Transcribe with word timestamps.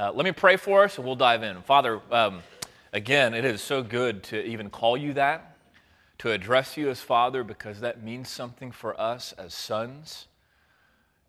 Uh, 0.00 0.10
let 0.14 0.24
me 0.24 0.32
pray 0.32 0.56
for 0.56 0.84
us 0.84 0.96
and 0.96 1.06
we'll 1.06 1.14
dive 1.14 1.42
in. 1.42 1.60
Father, 1.60 2.00
um, 2.10 2.42
again, 2.94 3.34
it 3.34 3.44
is 3.44 3.60
so 3.60 3.82
good 3.82 4.22
to 4.22 4.42
even 4.46 4.70
call 4.70 4.96
you 4.96 5.12
that, 5.12 5.58
to 6.16 6.30
address 6.30 6.78
you 6.78 6.88
as 6.88 7.02
Father, 7.02 7.44
because 7.44 7.80
that 7.80 8.02
means 8.02 8.26
something 8.30 8.72
for 8.72 8.98
us 8.98 9.32
as 9.32 9.52
sons, 9.52 10.26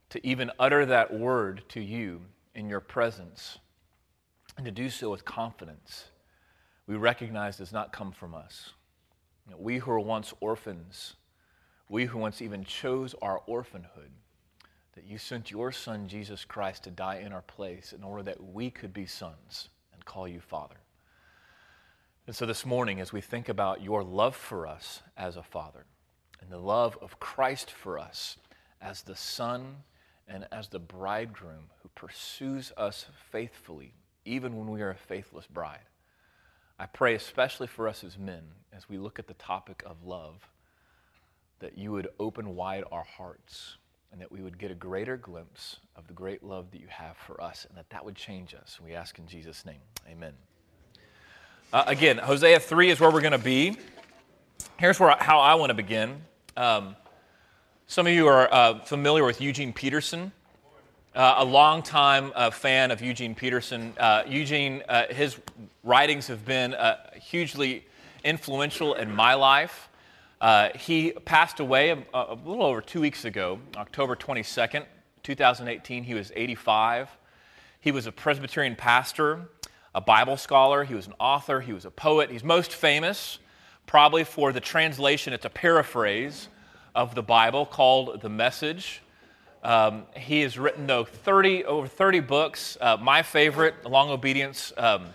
to 0.09 0.25
even 0.25 0.49
utter 0.57 0.85
that 0.85 1.13
word 1.13 1.63
to 1.67 1.81
you 1.81 2.21
in 2.55 2.69
your 2.69 2.79
presence, 2.79 3.57
and 4.55 4.65
to 4.65 4.71
do 4.71 4.89
so 4.89 5.11
with 5.11 5.25
confidence. 5.25 6.05
We 6.87 6.95
recognize 6.95 7.57
does 7.57 7.73
not 7.73 7.91
come 7.91 8.13
from 8.13 8.33
us. 8.33 8.69
You 9.47 9.51
know, 9.51 9.57
we 9.59 9.79
who 9.79 9.91
were 9.91 9.99
once 9.99 10.33
orphans, 10.39 11.15
we 11.89 12.05
who 12.05 12.19
once 12.19 12.41
even 12.41 12.63
chose 12.63 13.15
our 13.21 13.41
orphanhood, 13.47 14.11
that 14.93 15.05
you 15.05 15.17
sent 15.17 15.51
your 15.51 15.71
Son, 15.71 16.07
Jesus 16.07 16.43
Christ, 16.43 16.83
to 16.83 16.91
die 16.91 17.17
in 17.17 17.31
our 17.31 17.41
place 17.41 17.93
in 17.93 18.03
order 18.03 18.23
that 18.23 18.43
we 18.43 18.69
could 18.69 18.93
be 18.93 19.05
sons 19.05 19.69
and 19.93 20.03
call 20.03 20.27
you 20.27 20.39
Father. 20.39 20.75
And 22.27 22.35
so 22.35 22.45
this 22.45 22.65
morning, 22.65 22.99
as 22.99 23.13
we 23.13 23.21
think 23.21 23.49
about 23.49 23.81
your 23.81 24.03
love 24.03 24.35
for 24.35 24.67
us 24.67 25.01
as 25.17 25.37
a 25.37 25.43
Father 25.43 25.85
and 26.41 26.51
the 26.51 26.57
love 26.57 26.97
of 27.01 27.19
Christ 27.19 27.71
for 27.71 27.97
us 27.97 28.37
as 28.81 29.01
the 29.03 29.15
Son 29.15 29.77
and 30.27 30.47
as 30.51 30.67
the 30.67 30.79
bridegroom 30.79 31.69
who 31.81 31.89
pursues 31.95 32.71
us 32.77 33.05
faithfully, 33.31 33.93
even 34.25 34.57
when 34.57 34.69
we 34.69 34.81
are 34.81 34.91
a 34.91 34.95
faithless 34.95 35.47
bride, 35.47 35.79
I 36.77 36.85
pray 36.85 37.15
especially 37.15 37.67
for 37.67 37.87
us 37.87 38.03
as 38.03 38.17
men, 38.17 38.43
as 38.73 38.89
we 38.89 38.97
look 38.97 39.19
at 39.19 39.27
the 39.27 39.33
topic 39.35 39.83
of 39.85 40.03
love, 40.05 40.49
that 41.59 41.77
you 41.77 41.91
would 41.91 42.07
open 42.19 42.55
wide 42.55 42.83
our 42.91 43.03
hearts 43.03 43.77
and 44.11 44.19
that 44.19 44.31
we 44.31 44.41
would 44.41 44.57
get 44.57 44.71
a 44.71 44.75
greater 44.75 45.17
glimpse 45.17 45.77
of 45.95 46.07
the 46.07 46.13
great 46.13 46.43
love 46.43 46.71
that 46.71 46.81
you 46.81 46.87
have 46.89 47.15
for 47.17 47.41
us, 47.41 47.65
and 47.67 47.77
that 47.77 47.89
that 47.89 48.03
would 48.03 48.15
change 48.15 48.53
us. 48.53 48.79
We 48.83 48.93
ask 48.93 49.17
in 49.19 49.27
Jesus' 49.27 49.65
name. 49.65 49.79
Amen. 50.09 50.33
Uh, 51.71 51.83
again, 51.87 52.17
Hosea 52.17 52.59
3 52.59 52.89
is 52.89 52.99
where 52.99 53.09
we're 53.09 53.21
going 53.21 53.31
to 53.31 53.37
be. 53.37 53.77
Here's 54.77 54.99
where, 54.99 55.15
how 55.17 55.39
I 55.39 55.55
want 55.55 55.69
to 55.69 55.73
begin. 55.73 56.21
Um, 56.57 56.95
some 57.87 58.07
of 58.07 58.13
you 58.13 58.27
are 58.27 58.53
uh, 58.53 58.79
familiar 58.79 59.23
with 59.23 59.39
Eugene 59.39 59.71
Peterson, 59.71 60.31
uh, 61.15 61.35
a 61.37 61.45
longtime 61.45 62.33
uh, 62.35 62.49
fan 62.49 62.91
of 62.91 63.01
Eugene 63.01 63.35
Peterson. 63.35 63.93
Uh, 63.97 64.23
Eugene, 64.27 64.83
uh, 64.89 65.07
his 65.07 65.37
writings 65.83 66.27
have 66.27 66.45
been 66.45 66.75
hugely 67.21 67.85
influential 68.23 68.95
in 68.95 69.13
my 69.13 69.33
life. 69.33 69.89
Uh, 70.41 70.69
he 70.75 71.11
passed 71.11 71.59
away 71.59 71.91
a, 71.91 72.03
a, 72.13 72.33
little 72.33 72.65
over 72.65 72.81
two 72.81 72.99
weeks 72.99 73.25
ago, 73.25 73.59
October 73.77 74.15
22nd, 74.15 74.85
2018. 75.21 76.03
He 76.03 76.15
was 76.15 76.31
85. 76.35 77.09
He 77.79 77.91
was 77.91 78.07
a 78.07 78.11
Presbyterian 78.11 78.75
pastor, 78.75 79.41
a 79.93 80.01
Bible 80.01 80.37
scholar, 80.37 80.83
he 80.83 80.95
was 80.95 81.05
an 81.05 81.13
author, 81.19 81.61
he 81.61 81.73
was 81.73 81.85
a 81.85 81.91
poet. 81.91 82.31
He's 82.31 82.43
most 82.43 82.73
famous 82.73 83.37
probably 83.85 84.23
for 84.23 84.51
the 84.51 84.59
translation, 84.59 85.33
it's 85.33 85.45
a 85.45 85.49
paraphrase 85.49 86.47
of 86.95 87.13
the 87.13 87.21
Bible 87.21 87.65
called 87.65 88.21
The 88.21 88.29
Message. 88.29 89.01
Um, 89.63 90.05
he 90.15 90.41
has 90.41 90.57
written, 90.57 90.87
though, 90.87 91.03
30, 91.03 91.65
over 91.65 91.87
30 91.87 92.19
books. 92.21 92.77
Uh, 92.81 92.97
my 92.99 93.21
favorite, 93.21 93.85
Long 93.85 94.09
Obedience, 94.09 94.73
um, 94.77 95.07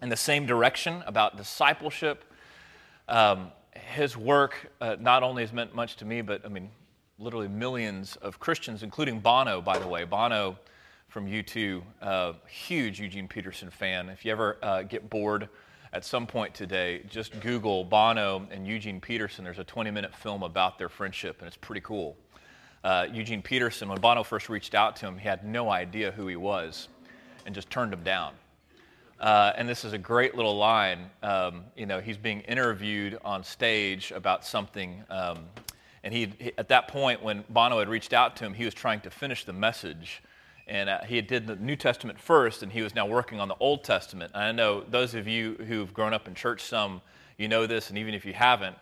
in 0.00 0.08
the 0.08 0.16
same 0.16 0.46
direction 0.46 1.02
about 1.06 1.36
discipleship. 1.36 2.24
Um, 3.08 3.52
his 3.92 4.16
work 4.16 4.72
uh, 4.80 4.96
not 4.98 5.22
only 5.22 5.42
has 5.42 5.52
meant 5.52 5.74
much 5.74 5.96
to 5.96 6.04
me, 6.04 6.22
but 6.22 6.44
I 6.44 6.48
mean, 6.48 6.70
literally 7.18 7.48
millions 7.48 8.16
of 8.16 8.40
Christians, 8.40 8.82
including 8.82 9.20
Bono, 9.20 9.60
by 9.60 9.78
the 9.78 9.86
way. 9.86 10.04
Bono 10.04 10.58
from 11.08 11.26
U2, 11.26 11.82
uh, 12.00 12.32
huge 12.48 12.98
Eugene 13.00 13.28
Peterson 13.28 13.70
fan. 13.70 14.08
If 14.08 14.24
you 14.24 14.32
ever 14.32 14.56
uh, 14.62 14.82
get 14.82 15.08
bored 15.10 15.48
at 15.92 16.04
some 16.04 16.26
point 16.26 16.54
today, 16.54 17.02
just 17.08 17.38
Google 17.40 17.84
Bono 17.84 18.46
and 18.50 18.66
Eugene 18.66 19.00
Peterson. 19.00 19.44
There's 19.44 19.58
a 19.58 19.64
20 19.64 19.90
minute 19.90 20.14
film 20.14 20.42
about 20.42 20.78
their 20.78 20.88
friendship, 20.88 21.38
and 21.40 21.46
it's 21.46 21.56
pretty 21.56 21.82
cool. 21.82 22.16
Uh, 22.82 23.06
Eugene 23.12 23.42
Peterson, 23.42 23.88
when 23.88 24.00
Bono 24.00 24.24
first 24.24 24.48
reached 24.48 24.74
out 24.74 24.96
to 24.96 25.06
him, 25.06 25.18
he 25.18 25.28
had 25.28 25.44
no 25.44 25.70
idea 25.70 26.10
who 26.10 26.26
he 26.26 26.36
was 26.36 26.88
and 27.44 27.54
just 27.54 27.70
turned 27.70 27.92
him 27.92 28.02
down. 28.02 28.32
Uh, 29.22 29.52
and 29.56 29.68
this 29.68 29.84
is 29.84 29.92
a 29.92 29.98
great 29.98 30.34
little 30.34 30.56
line. 30.56 31.08
Um, 31.22 31.62
you 31.76 31.86
know, 31.86 32.00
he's 32.00 32.16
being 32.16 32.40
interviewed 32.40 33.20
on 33.24 33.44
stage 33.44 34.10
about 34.10 34.44
something. 34.44 35.04
Um, 35.08 35.44
and 36.02 36.12
he, 36.12 36.32
he, 36.40 36.52
at 36.58 36.66
that 36.68 36.88
point, 36.88 37.22
when 37.22 37.44
Bono 37.48 37.78
had 37.78 37.88
reached 37.88 38.12
out 38.12 38.34
to 38.36 38.44
him, 38.44 38.52
he 38.52 38.64
was 38.64 38.74
trying 38.74 39.00
to 39.02 39.10
finish 39.10 39.44
the 39.44 39.52
message. 39.52 40.24
And 40.66 40.90
uh, 40.90 41.02
he 41.04 41.20
did 41.20 41.46
the 41.46 41.54
New 41.54 41.76
Testament 41.76 42.18
first, 42.18 42.64
and 42.64 42.72
he 42.72 42.82
was 42.82 42.96
now 42.96 43.06
working 43.06 43.38
on 43.38 43.46
the 43.46 43.54
Old 43.60 43.84
Testament. 43.84 44.32
And 44.34 44.42
I 44.42 44.50
know 44.50 44.80
those 44.80 45.14
of 45.14 45.28
you 45.28 45.54
who've 45.68 45.94
grown 45.94 46.12
up 46.12 46.26
in 46.26 46.34
church, 46.34 46.62
some 46.62 47.00
you 47.38 47.46
know 47.46 47.64
this, 47.68 47.90
and 47.90 47.98
even 47.98 48.14
if 48.14 48.26
you 48.26 48.32
haven't, 48.32 48.76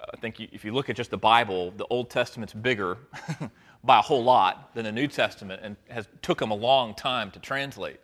I 0.00 0.16
think 0.18 0.38
you, 0.38 0.46
if 0.52 0.64
you 0.64 0.72
look 0.72 0.90
at 0.90 0.96
just 0.96 1.10
the 1.10 1.18
Bible, 1.18 1.72
the 1.76 1.86
Old 1.86 2.08
Testament's 2.08 2.54
bigger 2.54 2.98
by 3.84 3.98
a 3.98 4.02
whole 4.02 4.22
lot 4.22 4.72
than 4.74 4.84
the 4.84 4.92
New 4.92 5.08
Testament, 5.08 5.60
and 5.64 5.76
has 5.88 6.08
took 6.22 6.40
him 6.40 6.52
a 6.52 6.56
long 6.56 6.94
time 6.94 7.32
to 7.32 7.40
translate. 7.40 7.98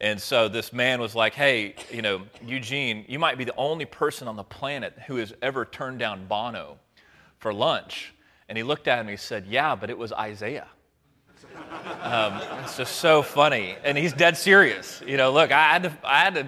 And 0.00 0.20
so 0.20 0.48
this 0.48 0.72
man 0.72 1.00
was 1.00 1.14
like, 1.14 1.34
hey, 1.34 1.74
you 1.90 2.02
know, 2.02 2.22
Eugene, 2.44 3.04
you 3.08 3.18
might 3.18 3.38
be 3.38 3.44
the 3.44 3.56
only 3.56 3.86
person 3.86 4.28
on 4.28 4.36
the 4.36 4.44
planet 4.44 4.94
who 5.06 5.16
has 5.16 5.32
ever 5.40 5.64
turned 5.64 5.98
down 5.98 6.26
Bono 6.26 6.78
for 7.38 7.52
lunch. 7.52 8.12
And 8.48 8.58
he 8.58 8.62
looked 8.62 8.88
at 8.88 8.98
him 8.98 9.06
and 9.06 9.10
he 9.10 9.16
said, 9.16 9.46
yeah, 9.46 9.74
but 9.74 9.88
it 9.88 9.96
was 9.96 10.12
Isaiah. 10.12 10.68
Um, 12.02 12.40
it's 12.62 12.76
just 12.76 12.96
so 12.96 13.22
funny. 13.22 13.76
And 13.84 13.96
he's 13.96 14.12
dead 14.12 14.36
serious. 14.36 15.02
You 15.06 15.16
know, 15.16 15.32
look, 15.32 15.50
I 15.50 15.72
had 15.72 15.82
to, 15.84 15.92
I 16.04 16.20
had 16.20 16.34
to, 16.34 16.46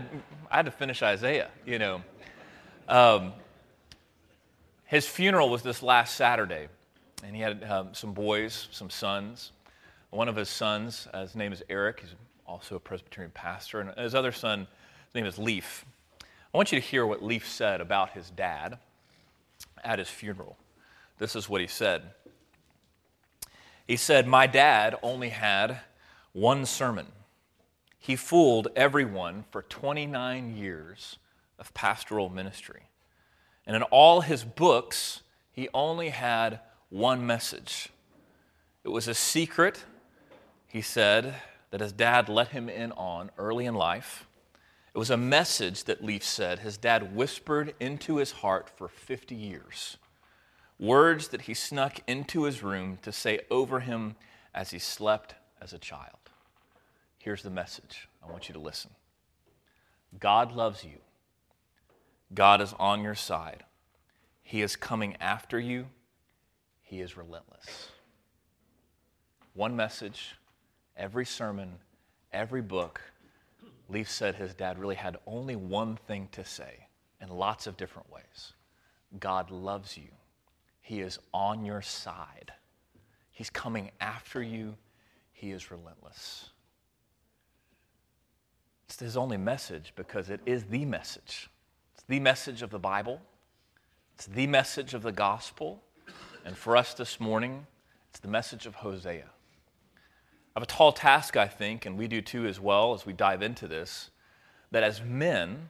I 0.50 0.56
had 0.56 0.66
to 0.66 0.70
finish 0.70 1.02
Isaiah, 1.02 1.50
you 1.66 1.78
know. 1.78 2.02
Um, 2.86 3.32
his 4.84 5.06
funeral 5.06 5.50
was 5.50 5.62
this 5.62 5.82
last 5.82 6.16
Saturday, 6.16 6.68
and 7.22 7.34
he 7.36 7.42
had 7.42 7.64
um, 7.64 7.88
some 7.92 8.12
boys, 8.12 8.68
some 8.70 8.88
sons. 8.88 9.52
One 10.10 10.28
of 10.28 10.36
his 10.36 10.48
sons, 10.48 11.06
uh, 11.12 11.22
his 11.22 11.34
name 11.34 11.52
is 11.52 11.62
Eric, 11.68 12.00
he's 12.00 12.14
also 12.48 12.76
a 12.76 12.80
Presbyterian 12.80 13.30
pastor, 13.30 13.80
and 13.80 13.96
his 13.98 14.14
other 14.14 14.32
son, 14.32 14.60
his 14.60 15.14
name 15.14 15.26
is 15.26 15.38
Leif. 15.38 15.84
I 16.22 16.56
want 16.56 16.72
you 16.72 16.80
to 16.80 16.86
hear 16.86 17.06
what 17.06 17.22
Leif 17.22 17.46
said 17.46 17.80
about 17.80 18.10
his 18.10 18.30
dad 18.30 18.78
at 19.84 19.98
his 19.98 20.08
funeral. 20.08 20.56
This 21.18 21.36
is 21.36 21.48
what 21.48 21.60
he 21.60 21.66
said. 21.66 22.02
He 23.86 23.96
said, 23.96 24.26
My 24.26 24.46
dad 24.46 24.96
only 25.02 25.28
had 25.28 25.80
one 26.32 26.64
sermon. 26.64 27.06
He 27.98 28.16
fooled 28.16 28.68
everyone 28.74 29.44
for 29.50 29.62
29 29.62 30.56
years 30.56 31.18
of 31.58 31.74
pastoral 31.74 32.30
ministry. 32.30 32.84
And 33.66 33.76
in 33.76 33.82
all 33.82 34.22
his 34.22 34.44
books, 34.44 35.20
he 35.52 35.68
only 35.74 36.08
had 36.08 36.60
one 36.88 37.26
message. 37.26 37.90
It 38.84 38.88
was 38.88 39.06
a 39.06 39.14
secret, 39.14 39.84
he 40.66 40.80
said, 40.80 41.34
that 41.70 41.80
his 41.80 41.92
dad 41.92 42.28
let 42.28 42.48
him 42.48 42.68
in 42.68 42.92
on 42.92 43.30
early 43.38 43.66
in 43.66 43.74
life. 43.74 44.26
It 44.94 44.98
was 44.98 45.10
a 45.10 45.16
message 45.16 45.84
that 45.84 46.02
Leif 46.02 46.24
said 46.24 46.60
his 46.60 46.76
dad 46.76 47.14
whispered 47.14 47.74
into 47.78 48.16
his 48.16 48.32
heart 48.32 48.70
for 48.74 48.88
50 48.88 49.34
years. 49.34 49.96
Words 50.78 51.28
that 51.28 51.42
he 51.42 51.54
snuck 51.54 52.00
into 52.06 52.44
his 52.44 52.62
room 52.62 52.98
to 53.02 53.12
say 53.12 53.40
over 53.50 53.80
him 53.80 54.16
as 54.54 54.70
he 54.70 54.78
slept 54.78 55.34
as 55.60 55.72
a 55.72 55.78
child. 55.78 56.18
Here's 57.18 57.42
the 57.42 57.50
message. 57.50 58.08
I 58.26 58.30
want 58.30 58.48
you 58.48 58.54
to 58.54 58.60
listen. 58.60 58.90
God 60.18 60.52
loves 60.52 60.84
you. 60.84 60.98
God 62.34 62.60
is 62.60 62.74
on 62.78 63.02
your 63.02 63.14
side. 63.14 63.64
He 64.42 64.62
is 64.62 64.76
coming 64.76 65.16
after 65.20 65.58
you. 65.58 65.86
He 66.82 67.00
is 67.00 67.16
relentless. 67.16 67.88
One 69.54 69.76
message, 69.76 70.36
every 70.98 71.24
sermon, 71.24 71.74
every 72.32 72.60
book, 72.60 73.00
Leif 73.88 74.10
said 74.10 74.34
his 74.34 74.52
dad 74.52 74.78
really 74.78 74.96
had 74.96 75.16
only 75.26 75.56
one 75.56 75.96
thing 75.96 76.28
to 76.32 76.44
say 76.44 76.88
in 77.22 77.28
lots 77.28 77.66
of 77.66 77.76
different 77.76 78.10
ways 78.12 78.52
God 79.18 79.50
loves 79.50 79.96
you. 79.96 80.08
He 80.82 81.00
is 81.00 81.18
on 81.32 81.64
your 81.64 81.80
side. 81.80 82.52
He's 83.30 83.48
coming 83.48 83.90
after 84.00 84.42
you. 84.42 84.76
He 85.32 85.52
is 85.52 85.70
relentless. 85.70 86.50
It's 88.86 88.98
his 88.98 89.16
only 89.16 89.36
message 89.36 89.92
because 89.96 90.28
it 90.28 90.40
is 90.44 90.64
the 90.64 90.84
message. 90.84 91.48
It's 91.94 92.04
the 92.08 92.20
message 92.20 92.62
of 92.62 92.70
the 92.70 92.78
Bible, 92.78 93.20
it's 94.14 94.26
the 94.26 94.46
message 94.46 94.94
of 94.94 95.02
the 95.02 95.12
gospel. 95.12 95.82
And 96.44 96.56
for 96.56 96.76
us 96.76 96.94
this 96.94 97.20
morning, 97.20 97.66
it's 98.08 98.20
the 98.20 98.28
message 98.28 98.64
of 98.64 98.76
Hosea 98.76 99.26
have 100.58 100.64
a 100.64 100.66
tall 100.66 100.90
task, 100.90 101.36
I 101.36 101.46
think, 101.46 101.86
and 101.86 101.96
we 101.96 102.08
do 102.08 102.20
too 102.20 102.44
as 102.44 102.58
well 102.58 102.92
as 102.92 103.06
we 103.06 103.12
dive 103.12 103.42
into 103.42 103.68
this, 103.68 104.10
that 104.72 104.82
as 104.82 105.00
men, 105.00 105.68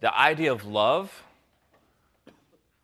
the 0.00 0.12
idea 0.18 0.50
of 0.50 0.64
love 0.64 1.22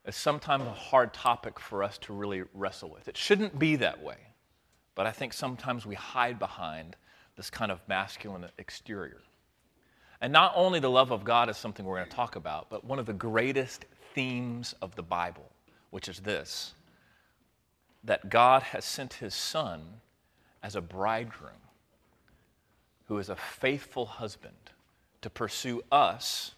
is 0.07 0.15
sometimes 0.15 0.63
a 0.63 0.71
hard 0.71 1.13
topic 1.13 1.59
for 1.59 1.83
us 1.83 1.99
to 1.99 2.13
really 2.13 2.45
wrestle 2.55 2.89
with. 2.89 3.09
It 3.09 3.17
shouldn't 3.17 3.59
be 3.59 3.75
that 3.77 4.01
way, 4.01 4.19
but 4.95 5.07
I 5.07 5.11
think 5.11 5.33
sometimes 5.33 5.85
we 5.85 5.97
hide 5.97 6.39
behind 6.39 6.95
this 7.37 7.51
kind 7.51 7.73
of 7.73 7.81
masculine 7.89 8.47
exterior. 8.57 9.23
And 10.21 10.33
not 10.33 10.53
only 10.55 10.79
the 10.79 10.89
love 10.89 11.11
of 11.11 11.25
God 11.25 11.51
is 11.51 11.57
something 11.57 11.85
we're 11.85 11.97
going 11.97 12.09
to 12.09 12.15
talk 12.15 12.37
about, 12.37 12.71
but 12.71 12.85
one 12.85 13.01
of 13.01 13.07
the 13.07 13.13
greatest 13.13 13.87
themes 14.15 14.73
of 14.81 14.95
the 14.95 15.03
Bible, 15.03 15.51
which 15.91 16.09
is 16.09 16.21
this 16.21 16.75
that 18.05 18.31
God 18.31 18.63
has 18.63 18.85
sent 18.85 19.15
his 19.15 19.35
son 19.35 20.01
as 20.63 20.77
a 20.77 20.81
bridegroom 20.81 21.53
who 23.07 23.19
is 23.19 23.29
a 23.29 23.37
faithful 23.37 24.07
husband 24.07 24.55
to 25.23 25.31
pursue 25.31 25.83
us 25.91 26.55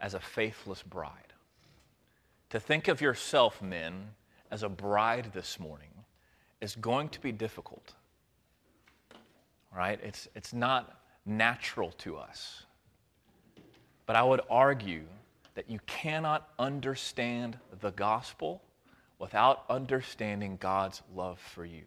as 0.00 0.14
a 0.14 0.20
faithless 0.20 0.82
bride. 0.82 1.10
To 2.50 2.60
think 2.60 2.88
of 2.88 3.00
yourself, 3.00 3.62
men, 3.62 4.10
as 4.50 4.62
a 4.62 4.68
bride 4.68 5.30
this 5.32 5.58
morning 5.58 5.88
is 6.60 6.76
going 6.76 7.08
to 7.10 7.20
be 7.20 7.32
difficult. 7.32 7.94
Right? 9.74 9.98
It's, 10.02 10.28
it's 10.34 10.52
not 10.52 11.00
natural 11.26 11.90
to 11.98 12.16
us. 12.16 12.64
But 14.06 14.16
I 14.16 14.22
would 14.22 14.42
argue 14.50 15.04
that 15.54 15.70
you 15.70 15.80
cannot 15.86 16.48
understand 16.58 17.58
the 17.80 17.90
gospel 17.92 18.62
without 19.18 19.64
understanding 19.70 20.58
God's 20.60 21.02
love 21.14 21.38
for 21.38 21.64
you. 21.64 21.84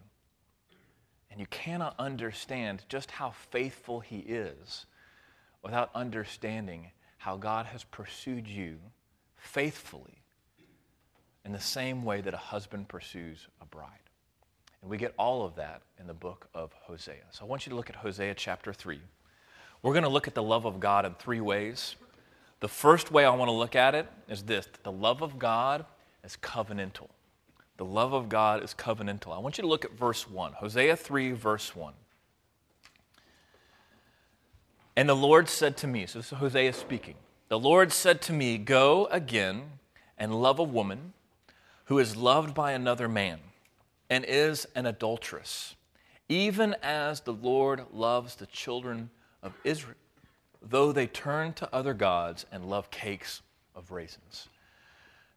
And 1.37 1.41
you 1.43 1.47
cannot 1.51 1.93
understand 1.99 2.81
just 2.89 3.11
how 3.11 3.29
faithful 3.51 3.99
He 3.99 4.17
is 4.21 4.87
without 5.61 5.91
understanding 5.93 6.89
how 7.19 7.37
God 7.37 7.67
has 7.67 7.83
pursued 7.83 8.47
you 8.47 8.79
faithfully 9.35 10.23
in 11.45 11.51
the 11.51 11.59
same 11.59 12.03
way 12.03 12.21
that 12.21 12.33
a 12.33 12.37
husband 12.37 12.87
pursues 12.87 13.45
a 13.61 13.65
bride. 13.67 14.09
And 14.81 14.89
we 14.89 14.97
get 14.97 15.13
all 15.15 15.45
of 15.45 15.55
that 15.57 15.83
in 15.99 16.07
the 16.07 16.13
book 16.15 16.47
of 16.55 16.73
Hosea. 16.73 17.25
So 17.29 17.45
I 17.45 17.47
want 17.47 17.67
you 17.67 17.69
to 17.69 17.75
look 17.75 17.91
at 17.91 17.97
Hosea 17.97 18.33
chapter 18.33 18.73
3. 18.73 18.99
We're 19.83 19.93
going 19.93 20.05
to 20.05 20.09
look 20.09 20.27
at 20.27 20.33
the 20.33 20.41
love 20.41 20.65
of 20.65 20.79
God 20.79 21.05
in 21.05 21.13
three 21.13 21.41
ways. 21.41 21.97
The 22.61 22.67
first 22.67 23.11
way 23.11 23.25
I 23.25 23.29
want 23.29 23.49
to 23.49 23.53
look 23.53 23.75
at 23.75 23.93
it 23.93 24.07
is 24.27 24.41
this 24.41 24.67
the 24.81 24.91
love 24.91 25.21
of 25.21 25.37
God 25.37 25.85
is 26.23 26.35
covenantal. 26.41 27.09
The 27.77 27.85
love 27.85 28.13
of 28.13 28.27
God 28.27 28.63
is 28.63 28.73
covenantal. 28.73 29.35
I 29.35 29.39
want 29.39 29.57
you 29.57 29.61
to 29.61 29.67
look 29.67 29.85
at 29.85 29.91
verse 29.91 30.29
1, 30.29 30.53
Hosea 30.53 30.95
3, 30.95 31.31
verse 31.33 31.75
1. 31.75 31.93
And 34.95 35.07
the 35.07 35.15
Lord 35.15 35.47
said 35.47 35.77
to 35.77 35.87
me, 35.87 36.07
so 36.07 36.19
this 36.19 36.31
is 36.31 36.37
Hosea 36.39 36.73
speaking. 36.73 37.13
The 37.49 37.59
Lord 37.59 37.93
said 37.93 38.19
to 38.23 38.33
me, 38.33 38.57
Go 38.57 39.05
again 39.11 39.63
and 40.17 40.41
love 40.41 40.57
a 40.57 40.63
woman 40.63 41.13
who 41.85 41.99
is 41.99 42.15
loved 42.17 42.55
by 42.55 42.71
another 42.71 43.07
man 43.07 43.39
and 44.09 44.25
is 44.25 44.65
an 44.73 44.87
adulteress, 44.87 45.75
even 46.27 46.75
as 46.81 47.21
the 47.21 47.33
Lord 47.33 47.85
loves 47.93 48.35
the 48.35 48.47
children 48.47 49.11
of 49.43 49.53
Israel, 49.63 49.95
though 50.61 50.91
they 50.91 51.07
turn 51.07 51.53
to 51.53 51.69
other 51.73 51.93
gods 51.93 52.47
and 52.51 52.65
love 52.65 52.89
cakes 52.89 53.43
of 53.75 53.91
raisins. 53.91 54.49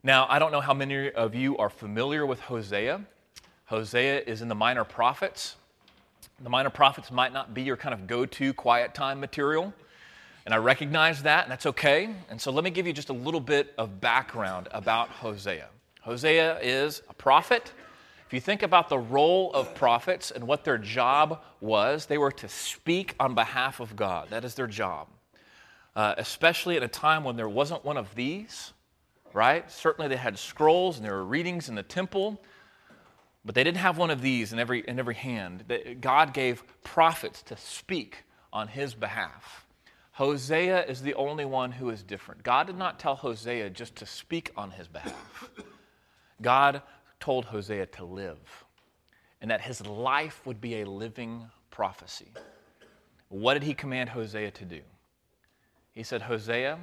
Now, 0.02 0.26
I 0.30 0.38
don't 0.38 0.50
know 0.50 0.62
how 0.62 0.72
many 0.72 1.10
of 1.10 1.34
you 1.34 1.58
are 1.58 1.68
familiar 1.68 2.24
with 2.24 2.40
Hosea. 2.40 3.02
Hosea 3.66 4.22
is 4.22 4.40
in 4.40 4.48
the 4.48 4.54
Minor 4.54 4.82
Prophets. 4.82 5.56
The 6.42 6.48
Minor 6.48 6.70
Prophets 6.70 7.10
might 7.10 7.34
not 7.34 7.52
be 7.52 7.60
your 7.60 7.76
kind 7.76 7.92
of 7.92 8.06
go 8.06 8.24
to 8.24 8.54
quiet 8.54 8.94
time 8.94 9.20
material, 9.20 9.74
and 10.46 10.54
I 10.54 10.56
recognize 10.56 11.22
that, 11.24 11.44
and 11.44 11.52
that's 11.52 11.66
okay. 11.66 12.08
And 12.30 12.40
so 12.40 12.50
let 12.50 12.64
me 12.64 12.70
give 12.70 12.86
you 12.86 12.94
just 12.94 13.10
a 13.10 13.12
little 13.12 13.40
bit 13.40 13.74
of 13.76 14.00
background 14.00 14.68
about 14.70 15.10
Hosea. 15.10 15.68
Hosea 16.00 16.58
is 16.60 17.02
a 17.10 17.12
prophet. 17.12 17.70
If 18.26 18.32
you 18.32 18.40
think 18.40 18.62
about 18.62 18.88
the 18.88 18.98
role 18.98 19.52
of 19.52 19.74
prophets 19.74 20.30
and 20.30 20.46
what 20.46 20.64
their 20.64 20.78
job 20.78 21.42
was, 21.60 22.06
they 22.06 22.16
were 22.16 22.32
to 22.32 22.48
speak 22.48 23.14
on 23.20 23.34
behalf 23.34 23.80
of 23.80 23.96
God. 23.96 24.30
That 24.30 24.46
is 24.46 24.54
their 24.54 24.66
job. 24.66 25.08
Uh, 25.94 26.14
especially 26.16 26.78
at 26.78 26.82
a 26.82 26.88
time 26.88 27.22
when 27.22 27.36
there 27.36 27.50
wasn't 27.50 27.84
one 27.84 27.98
of 27.98 28.14
these, 28.14 28.72
right? 29.32 29.70
Certainly 29.70 30.08
they 30.08 30.16
had 30.16 30.38
scrolls 30.38 30.96
and 30.96 31.04
there 31.04 31.14
were 31.14 31.24
readings 31.24 31.68
in 31.68 31.74
the 31.74 31.82
temple, 31.82 32.40
but 33.44 33.54
they 33.54 33.64
didn't 33.64 33.78
have 33.78 33.98
one 33.98 34.10
of 34.10 34.20
these 34.20 34.52
in 34.52 34.58
every, 34.58 34.80
in 34.80 34.98
every 34.98 35.14
hand. 35.14 35.64
God 36.00 36.34
gave 36.34 36.62
prophets 36.82 37.42
to 37.44 37.56
speak 37.56 38.24
on 38.52 38.68
his 38.68 38.94
behalf. 38.94 39.66
Hosea 40.12 40.84
is 40.84 41.00
the 41.00 41.14
only 41.14 41.44
one 41.44 41.72
who 41.72 41.88
is 41.88 42.02
different. 42.02 42.42
God 42.42 42.66
did 42.66 42.76
not 42.76 42.98
tell 42.98 43.16
Hosea 43.16 43.70
just 43.70 43.96
to 43.96 44.06
speak 44.06 44.52
on 44.56 44.70
his 44.72 44.86
behalf. 44.86 45.50
God 46.42 46.82
told 47.20 47.46
Hosea 47.46 47.86
to 47.86 48.04
live 48.04 48.64
and 49.40 49.50
that 49.50 49.60
his 49.60 49.86
life 49.86 50.46
would 50.46 50.60
be 50.60 50.82
a 50.82 50.84
living 50.84 51.46
prophecy. 51.70 52.32
What 53.28 53.54
did 53.54 53.62
he 53.62 53.74
command 53.74 54.10
Hosea 54.10 54.50
to 54.50 54.64
do? 54.64 54.80
He 55.92 56.02
said, 56.02 56.22
Hosea, 56.22 56.78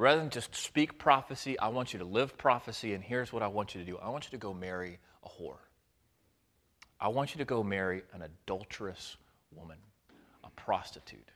rather 0.00 0.20
than 0.20 0.30
just 0.30 0.54
speak 0.54 0.98
prophecy, 0.98 1.58
I 1.58 1.68
want 1.68 1.92
you 1.92 1.98
to 1.98 2.06
live 2.06 2.38
prophecy, 2.38 2.94
and 2.94 3.04
here's 3.04 3.32
what 3.32 3.42
I 3.42 3.48
want 3.48 3.74
you 3.74 3.80
to 3.80 3.86
do 3.86 3.98
I 3.98 4.08
want 4.08 4.24
you 4.24 4.30
to 4.30 4.38
go 4.38 4.54
marry 4.54 4.98
a 5.22 5.28
whore. 5.28 5.58
I 6.98 7.08
want 7.08 7.34
you 7.34 7.38
to 7.38 7.44
go 7.44 7.62
marry 7.62 8.02
an 8.14 8.22
adulterous 8.22 9.16
woman, 9.52 9.76
a 10.42 10.50
prostitute. 10.50 11.30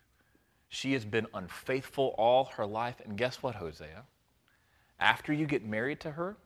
She 0.69 0.95
has 0.95 1.05
been 1.05 1.27
unfaithful 1.35 2.15
all 2.19 2.47
her 2.57 2.67
life, 2.67 2.97
and 3.05 3.17
guess 3.17 3.43
what, 3.43 3.55
Hosea? 3.55 4.05
After 4.99 5.33
you 5.33 5.47
get 5.47 5.65
married 5.65 6.01
to 6.01 6.11
her, 6.11 6.37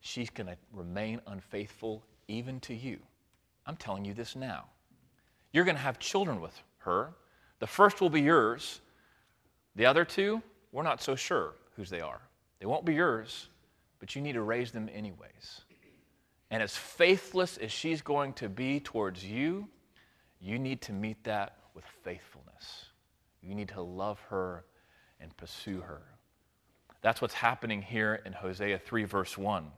she's 0.00 0.30
going 0.30 0.46
to 0.48 0.56
remain 0.72 1.20
unfaithful 1.26 2.02
even 2.28 2.60
to 2.60 2.74
you. 2.74 2.98
I'm 3.66 3.76
telling 3.76 4.04
you 4.04 4.14
this 4.14 4.36
now. 4.36 4.66
You're 5.52 5.64
going 5.64 5.76
to 5.76 5.82
have 5.82 5.98
children 5.98 6.40
with 6.40 6.58
her. 6.78 7.14
The 7.60 7.66
first 7.66 8.00
will 8.00 8.10
be 8.10 8.20
yours. 8.20 8.80
The 9.74 9.86
other 9.86 10.04
two, 10.04 10.42
we're 10.72 10.82
not 10.82 11.02
so 11.02 11.14
sure 11.14 11.54
whose 11.76 11.90
they 11.90 12.00
are. 12.00 12.20
They 12.60 12.66
won't 12.66 12.84
be 12.84 12.94
yours, 12.94 13.48
but 14.00 14.14
you 14.14 14.22
need 14.22 14.32
to 14.32 14.42
raise 14.42 14.72
them 14.72 14.88
anyways. 14.92 15.62
And 16.50 16.62
as 16.62 16.76
faithless 16.76 17.56
as 17.56 17.72
she's 17.72 18.02
going 18.02 18.32
to 18.34 18.48
be 18.48 18.80
towards 18.80 19.24
you, 19.24 19.68
you 20.40 20.58
need 20.58 20.80
to 20.82 20.92
meet 20.92 21.24
that 21.24 21.56
with 21.74 21.84
faithfulness. 22.04 22.86
You 23.42 23.54
need 23.54 23.68
to 23.70 23.80
love 23.80 24.20
her 24.28 24.64
and 25.20 25.36
pursue 25.36 25.80
her. 25.80 26.02
That's 27.02 27.20
what's 27.20 27.34
happening 27.34 27.82
here 27.82 28.20
in 28.24 28.32
Hosea 28.32 28.78
3, 28.78 29.04
verse 29.04 29.38
1. 29.38 29.70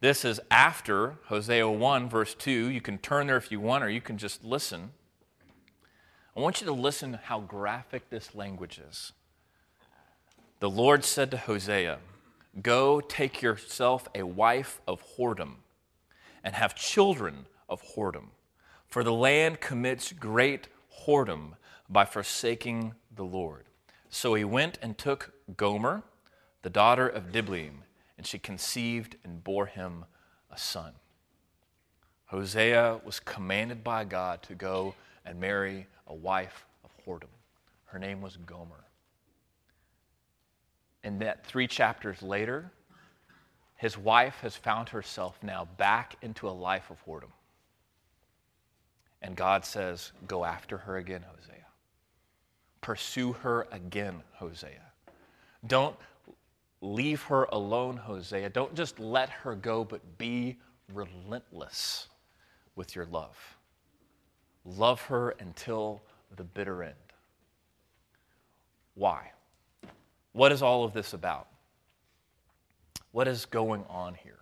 This 0.00 0.24
is 0.24 0.40
after 0.50 1.18
Hosea 1.26 1.68
1, 1.68 2.08
verse 2.08 2.34
2. 2.34 2.50
You 2.50 2.80
can 2.80 2.98
turn 2.98 3.28
there 3.28 3.36
if 3.36 3.52
you 3.52 3.60
want, 3.60 3.84
or 3.84 3.90
you 3.90 4.00
can 4.00 4.18
just 4.18 4.44
listen. 4.44 4.90
I 6.36 6.40
want 6.40 6.60
you 6.60 6.66
to 6.66 6.72
listen 6.72 7.20
how 7.24 7.40
graphic 7.40 8.10
this 8.10 8.34
language 8.34 8.80
is. 8.90 9.12
The 10.62 10.70
Lord 10.70 11.04
said 11.04 11.32
to 11.32 11.38
Hosea, 11.38 11.98
Go 12.62 13.00
take 13.00 13.42
yourself 13.42 14.06
a 14.14 14.22
wife 14.22 14.80
of 14.86 15.02
whoredom 15.16 15.54
and 16.44 16.54
have 16.54 16.76
children 16.76 17.46
of 17.68 17.82
whoredom, 17.82 18.28
for 18.86 19.02
the 19.02 19.12
land 19.12 19.60
commits 19.60 20.12
great 20.12 20.68
whoredom 21.00 21.54
by 21.88 22.04
forsaking 22.04 22.94
the 23.12 23.24
Lord. 23.24 23.64
So 24.08 24.34
he 24.34 24.44
went 24.44 24.78
and 24.80 24.96
took 24.96 25.32
Gomer, 25.56 26.04
the 26.62 26.70
daughter 26.70 27.08
of 27.08 27.32
Diblaim 27.32 27.82
and 28.16 28.24
she 28.24 28.38
conceived 28.38 29.16
and 29.24 29.42
bore 29.42 29.66
him 29.66 30.04
a 30.48 30.58
son. 30.58 30.92
Hosea 32.26 33.00
was 33.04 33.18
commanded 33.18 33.82
by 33.82 34.04
God 34.04 34.44
to 34.44 34.54
go 34.54 34.94
and 35.26 35.40
marry 35.40 35.88
a 36.06 36.14
wife 36.14 36.66
of 36.84 36.92
whoredom. 37.04 37.34
Her 37.86 37.98
name 37.98 38.20
was 38.22 38.36
Gomer. 38.36 38.84
And 41.04 41.20
that 41.20 41.44
three 41.44 41.66
chapters 41.66 42.22
later, 42.22 42.70
his 43.76 43.98
wife 43.98 44.40
has 44.42 44.54
found 44.54 44.88
herself 44.90 45.38
now 45.42 45.68
back 45.76 46.16
into 46.22 46.48
a 46.48 46.50
life 46.50 46.90
of 46.90 47.04
whoredom. 47.04 47.32
And 49.20 49.36
God 49.36 49.64
says, 49.64 50.12
Go 50.26 50.44
after 50.44 50.78
her 50.78 50.96
again, 50.96 51.24
Hosea. 51.28 51.66
Pursue 52.80 53.32
her 53.32 53.66
again, 53.72 54.22
Hosea. 54.34 54.92
Don't 55.66 55.96
Leave 56.82 57.22
her 57.22 57.44
alone, 57.44 57.96
Hosea. 57.96 58.50
Don't 58.50 58.74
just 58.74 58.98
let 58.98 59.30
her 59.30 59.54
go, 59.54 59.84
but 59.84 60.18
be 60.18 60.58
relentless 60.92 62.08
with 62.74 62.96
your 62.96 63.06
love. 63.06 63.36
Love 64.64 65.00
her 65.02 65.30
until 65.38 66.02
the 66.34 66.42
bitter 66.42 66.82
end. 66.82 66.94
Why? 68.94 69.30
What 70.32 70.52
is 70.52 70.62
all 70.62 70.84
of 70.84 70.92
this 70.92 71.12
about? 71.12 71.48
What 73.12 73.28
is 73.28 73.44
going 73.44 73.84
on 73.88 74.14
here? 74.14 74.38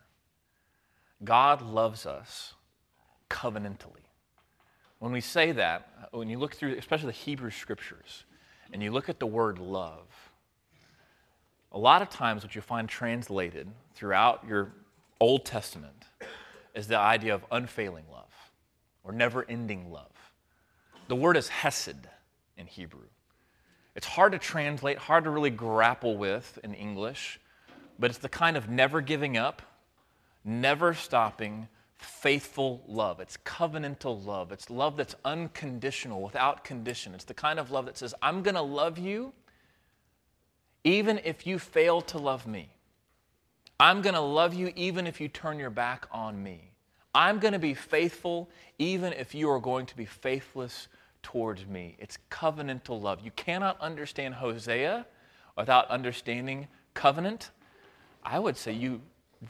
God 1.24 1.62
loves 1.62 2.06
us 2.06 2.54
covenantally. 3.28 4.06
When 5.00 5.12
we 5.12 5.20
say 5.20 5.52
that, 5.52 6.08
when 6.12 6.28
you 6.28 6.38
look 6.38 6.54
through, 6.54 6.76
especially 6.76 7.06
the 7.06 7.12
Hebrew 7.12 7.50
scriptures, 7.50 8.24
and 8.72 8.82
you 8.82 8.92
look 8.92 9.08
at 9.08 9.18
the 9.18 9.26
word 9.26 9.58
love, 9.58 10.06
a 11.72 11.78
lot 11.78 12.02
of 12.02 12.10
times, 12.10 12.42
what 12.42 12.54
you 12.54 12.60
find 12.60 12.88
translated 12.88 13.68
throughout 13.94 14.44
your 14.46 14.72
Old 15.20 15.44
Testament 15.44 16.04
is 16.74 16.86
the 16.86 16.98
idea 16.98 17.34
of 17.34 17.44
unfailing 17.50 18.04
love 18.10 18.32
or 19.04 19.12
never 19.12 19.44
ending 19.48 19.90
love. 19.90 20.10
The 21.08 21.16
word 21.16 21.36
is 21.36 21.48
hesed 21.48 22.08
in 22.56 22.66
Hebrew. 22.66 23.06
It's 23.94 24.06
hard 24.06 24.32
to 24.32 24.38
translate, 24.38 24.98
hard 24.98 25.24
to 25.24 25.30
really 25.30 25.50
grapple 25.50 26.16
with 26.16 26.58
in 26.62 26.74
English, 26.74 27.40
but 27.98 28.10
it's 28.10 28.18
the 28.18 28.28
kind 28.28 28.56
of 28.56 28.68
never 28.68 29.00
giving 29.00 29.36
up, 29.36 29.62
never 30.44 30.94
stopping, 30.94 31.68
faithful 31.96 32.82
love. 32.86 33.20
It's 33.20 33.36
covenantal 33.38 34.24
love. 34.24 34.52
It's 34.52 34.70
love 34.70 34.96
that's 34.96 35.14
unconditional, 35.24 36.22
without 36.22 36.64
condition. 36.64 37.14
It's 37.14 37.24
the 37.24 37.34
kind 37.34 37.58
of 37.58 37.70
love 37.70 37.86
that 37.86 37.98
says, 37.98 38.14
I'm 38.22 38.42
going 38.42 38.54
to 38.54 38.62
love 38.62 38.98
you 38.98 39.32
even 40.82 41.20
if 41.24 41.46
you 41.46 41.58
fail 41.58 42.00
to 42.00 42.18
love 42.18 42.46
me. 42.46 42.70
I'm 43.78 44.02
going 44.02 44.14
to 44.14 44.20
love 44.20 44.54
you 44.54 44.72
even 44.76 45.06
if 45.06 45.20
you 45.20 45.28
turn 45.28 45.58
your 45.58 45.70
back 45.70 46.06
on 46.10 46.42
me. 46.42 46.70
I'm 47.14 47.38
going 47.38 47.52
to 47.52 47.58
be 47.58 47.74
faithful 47.74 48.48
even 48.78 49.12
if 49.12 49.34
you 49.34 49.50
are 49.50 49.58
going 49.58 49.86
to 49.86 49.96
be 49.96 50.06
faithless 50.06 50.88
towards 51.22 51.66
me. 51.66 51.96
It's 51.98 52.18
covenantal 52.30 53.00
love. 53.00 53.20
You 53.22 53.30
cannot 53.32 53.80
understand 53.80 54.34
Hosea 54.34 55.06
without 55.56 55.88
understanding 55.88 56.68
covenant. 56.94 57.50
I 58.24 58.38
would 58.38 58.56
say 58.56 58.72
you 58.72 59.00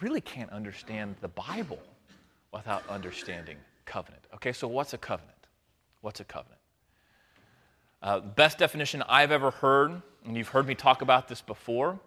really 0.00 0.20
can't 0.20 0.50
understand 0.50 1.16
the 1.20 1.28
Bible 1.28 1.80
without 2.52 2.86
understanding 2.88 3.56
covenant. 3.84 4.22
Okay, 4.34 4.52
so 4.52 4.68
what's 4.68 4.92
a 4.92 4.98
covenant? 4.98 5.46
What's 6.00 6.20
a 6.20 6.24
covenant? 6.24 6.60
Uh, 8.02 8.20
best 8.20 8.58
definition 8.58 9.02
I've 9.08 9.30
ever 9.30 9.50
heard, 9.50 10.00
and 10.24 10.36
you've 10.36 10.48
heard 10.48 10.66
me 10.66 10.74
talk 10.74 11.02
about 11.02 11.28
this 11.28 11.42
before, 11.42 11.98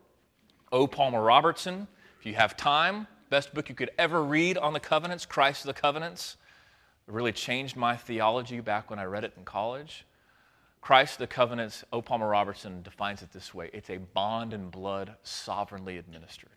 O. 0.72 0.88
Palmer 0.88 1.22
Robertson. 1.22 1.88
If 2.20 2.26
you 2.26 2.34
have 2.34 2.58
time, 2.58 3.06
best 3.30 3.54
book 3.54 3.70
you 3.70 3.76
could 3.76 3.92
ever 3.98 4.24
read 4.24 4.58
on 4.58 4.74
the 4.74 4.80
covenants, 4.80 5.26
Christ 5.26 5.66
of 5.66 5.76
the 5.76 5.80
Covenants. 5.80 6.38
It 7.08 7.14
really 7.14 7.32
changed 7.32 7.76
my 7.76 7.96
theology 7.96 8.60
back 8.60 8.90
when 8.90 9.00
I 9.00 9.06
read 9.06 9.24
it 9.24 9.34
in 9.38 9.46
college. 9.46 10.06
Christ 10.82 11.20
the 11.20 11.28
Covenants, 11.28 11.84
O. 11.94 12.02
Palmer 12.02 12.28
Robertson 12.28 12.82
defines 12.82 13.22
it 13.22 13.32
this 13.32 13.54
way 13.54 13.70
it's 13.74 13.90
a 13.90 13.98
bond 13.98 14.54
in 14.54 14.70
blood 14.70 15.16
sovereignly 15.24 15.98
administered 15.98 16.50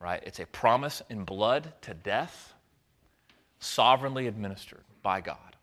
right? 0.00 0.22
It's 0.26 0.40
a 0.40 0.46
promise 0.46 1.02
in 1.08 1.24
blood 1.24 1.72
to 1.82 1.94
death, 1.94 2.54
sovereignly 3.58 4.26
administered 4.26 4.84
by 5.02 5.20
God. 5.20 5.56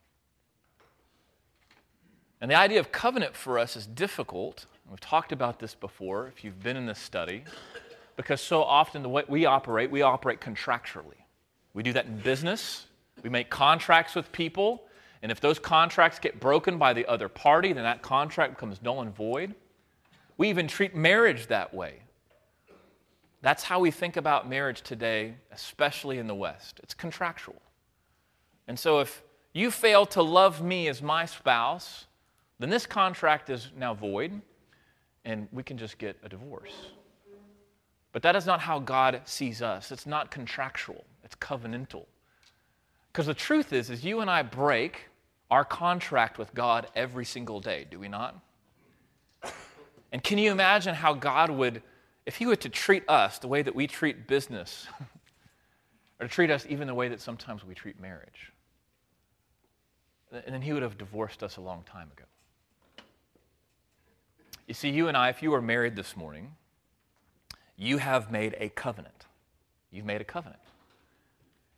And 2.41 2.51
the 2.51 2.55
idea 2.55 2.79
of 2.79 2.91
covenant 2.91 3.35
for 3.35 3.57
us 3.57 3.75
is 3.75 3.87
difficult. 3.87 4.65
We've 4.89 4.99
talked 4.99 5.31
about 5.31 5.59
this 5.59 5.75
before 5.75 6.27
if 6.27 6.43
you've 6.43 6.61
been 6.61 6.75
in 6.75 6.85
this 6.85 6.99
study, 6.99 7.43
because 8.17 8.41
so 8.41 8.63
often 8.63 9.01
the 9.01 9.09
way 9.09 9.23
we 9.27 9.45
operate, 9.45 9.89
we 9.89 10.01
operate 10.01 10.41
contractually. 10.41 11.21
We 11.73 11.83
do 11.83 11.93
that 11.93 12.05
in 12.05 12.17
business, 12.17 12.87
we 13.23 13.29
make 13.29 13.49
contracts 13.49 14.15
with 14.15 14.31
people, 14.31 14.83
and 15.21 15.31
if 15.31 15.39
those 15.39 15.57
contracts 15.57 16.19
get 16.19 16.39
broken 16.39 16.77
by 16.77 16.93
the 16.93 17.05
other 17.05 17.29
party, 17.29 17.71
then 17.73 17.83
that 17.83 18.01
contract 18.01 18.55
becomes 18.55 18.81
null 18.81 19.01
and 19.01 19.15
void. 19.15 19.55
We 20.37 20.49
even 20.49 20.67
treat 20.67 20.93
marriage 20.93 21.47
that 21.47 21.73
way. 21.73 21.99
That's 23.41 23.63
how 23.63 23.79
we 23.79 23.91
think 23.91 24.17
about 24.17 24.49
marriage 24.49 24.81
today, 24.81 25.35
especially 25.51 26.17
in 26.17 26.27
the 26.27 26.35
West. 26.35 26.79
It's 26.83 26.93
contractual. 26.93 27.61
And 28.67 28.77
so 28.77 28.99
if 28.99 29.23
you 29.53 29.69
fail 29.69 30.05
to 30.07 30.21
love 30.21 30.61
me 30.61 30.87
as 30.87 31.01
my 31.01 31.25
spouse, 31.25 32.05
then 32.59 32.69
this 32.69 32.85
contract 32.85 33.49
is 33.49 33.71
now 33.77 33.93
void 33.93 34.41
and 35.25 35.47
we 35.51 35.63
can 35.63 35.77
just 35.77 35.97
get 35.97 36.17
a 36.23 36.29
divorce. 36.29 36.73
But 38.11 38.21
that 38.23 38.35
is 38.35 38.45
not 38.45 38.61
how 38.61 38.79
God 38.79 39.21
sees 39.25 39.61
us. 39.61 39.91
It's 39.91 40.05
not 40.05 40.31
contractual, 40.31 41.03
it's 41.23 41.35
covenantal. 41.35 42.05
Because 43.13 43.27
the 43.27 43.33
truth 43.35 43.71
is 43.71 43.91
is 43.91 44.03
you 44.03 44.21
and 44.21 44.29
I 44.29 44.41
break 44.41 45.05
our 45.51 45.63
contract 45.63 46.39
with 46.39 46.51
God 46.55 46.87
every 46.95 47.25
single 47.25 47.59
day, 47.59 47.85
do 47.89 47.99
we 47.99 48.07
not? 48.07 48.39
And 50.11 50.23
can 50.23 50.37
you 50.37 50.51
imagine 50.51 50.95
how 50.95 51.13
God 51.13 51.49
would 51.51 51.81
if 52.25 52.37
he 52.37 52.45
were 52.45 52.55
to 52.55 52.69
treat 52.69 53.03
us 53.07 53.37
the 53.39 53.47
way 53.47 53.61
that 53.61 53.75
we 53.75 53.85
treat 53.85 54.27
business, 54.27 54.87
or 56.19 56.27
to 56.27 56.33
treat 56.33 56.49
us 56.49 56.65
even 56.69 56.87
the 56.87 56.93
way 56.93 57.09
that 57.09 57.19
sometimes 57.19 57.65
we 57.65 57.75
treat 57.75 57.99
marriage, 57.99 58.51
and 60.31 60.53
then 60.53 60.61
he 60.61 60.71
would 60.71 60.83
have 60.83 60.97
divorced 60.97 61.43
us 61.43 61.57
a 61.57 61.61
long 61.61 61.83
time 61.83 62.09
ago. 62.15 62.23
You 64.67 64.73
see, 64.73 64.89
you 64.89 65.07
and 65.09 65.17
I, 65.17 65.29
if 65.29 65.43
you 65.43 65.51
were 65.51 65.61
married 65.61 65.95
this 65.95 66.15
morning, 66.15 66.55
you 67.75 67.97
have 67.97 68.31
made 68.31 68.55
a 68.59 68.69
covenant. 68.69 69.25
You've 69.91 70.05
made 70.05 70.21
a 70.21 70.23
covenant. 70.25 70.62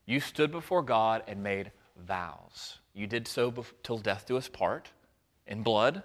You 0.05 0.19
stood 0.19 0.51
before 0.51 0.81
God 0.81 1.23
and 1.27 1.41
made 1.41 1.71
vows. 1.95 2.79
You 2.93 3.07
did 3.07 3.27
so 3.27 3.51
be- 3.51 3.63
till 3.83 3.97
death 3.97 4.25
do 4.27 4.37
us 4.37 4.47
part 4.47 4.89
in 5.47 5.63
blood, 5.63 6.03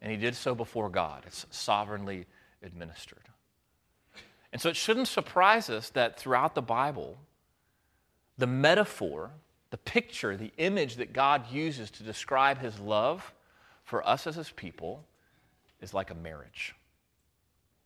and 0.00 0.10
he 0.10 0.16
did 0.16 0.34
so 0.34 0.54
before 0.54 0.88
God. 0.88 1.24
It's 1.26 1.46
sovereignly 1.50 2.26
administered. 2.62 3.22
And 4.52 4.60
so 4.60 4.68
it 4.68 4.76
shouldn't 4.76 5.08
surprise 5.08 5.70
us 5.70 5.90
that 5.90 6.18
throughout 6.18 6.54
the 6.54 6.62
Bible, 6.62 7.16
the 8.36 8.46
metaphor, 8.46 9.30
the 9.70 9.78
picture, 9.78 10.36
the 10.36 10.52
image 10.58 10.96
that 10.96 11.12
God 11.12 11.50
uses 11.50 11.90
to 11.92 12.02
describe 12.02 12.58
his 12.58 12.78
love 12.78 13.32
for 13.84 14.06
us 14.06 14.26
as 14.26 14.36
his 14.36 14.50
people 14.50 15.04
is 15.80 15.94
like 15.94 16.10
a 16.10 16.14
marriage. 16.14 16.74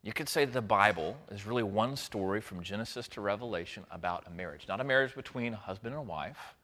You 0.07 0.13
could 0.13 0.29
say 0.29 0.45
that 0.45 0.55
the 0.55 0.63
Bible 0.63 1.17
is 1.31 1.47
really 1.47 1.65
one 1.65 1.97
story 1.97 2.41
from 2.41 2.63
Genesis 2.63 3.09
to 3.09 3.21
Revelation 3.21 3.85
about 3.91 4.25
a 4.27 4.31
marriage. 4.31 4.67
Not 4.69 4.81
a 4.81 4.85
marriage 4.85 5.15
between 5.15 5.53
a 5.53 5.57
husband 5.57 5.95
and 5.95 6.01
a 6.01 6.07
wife, 6.07 6.55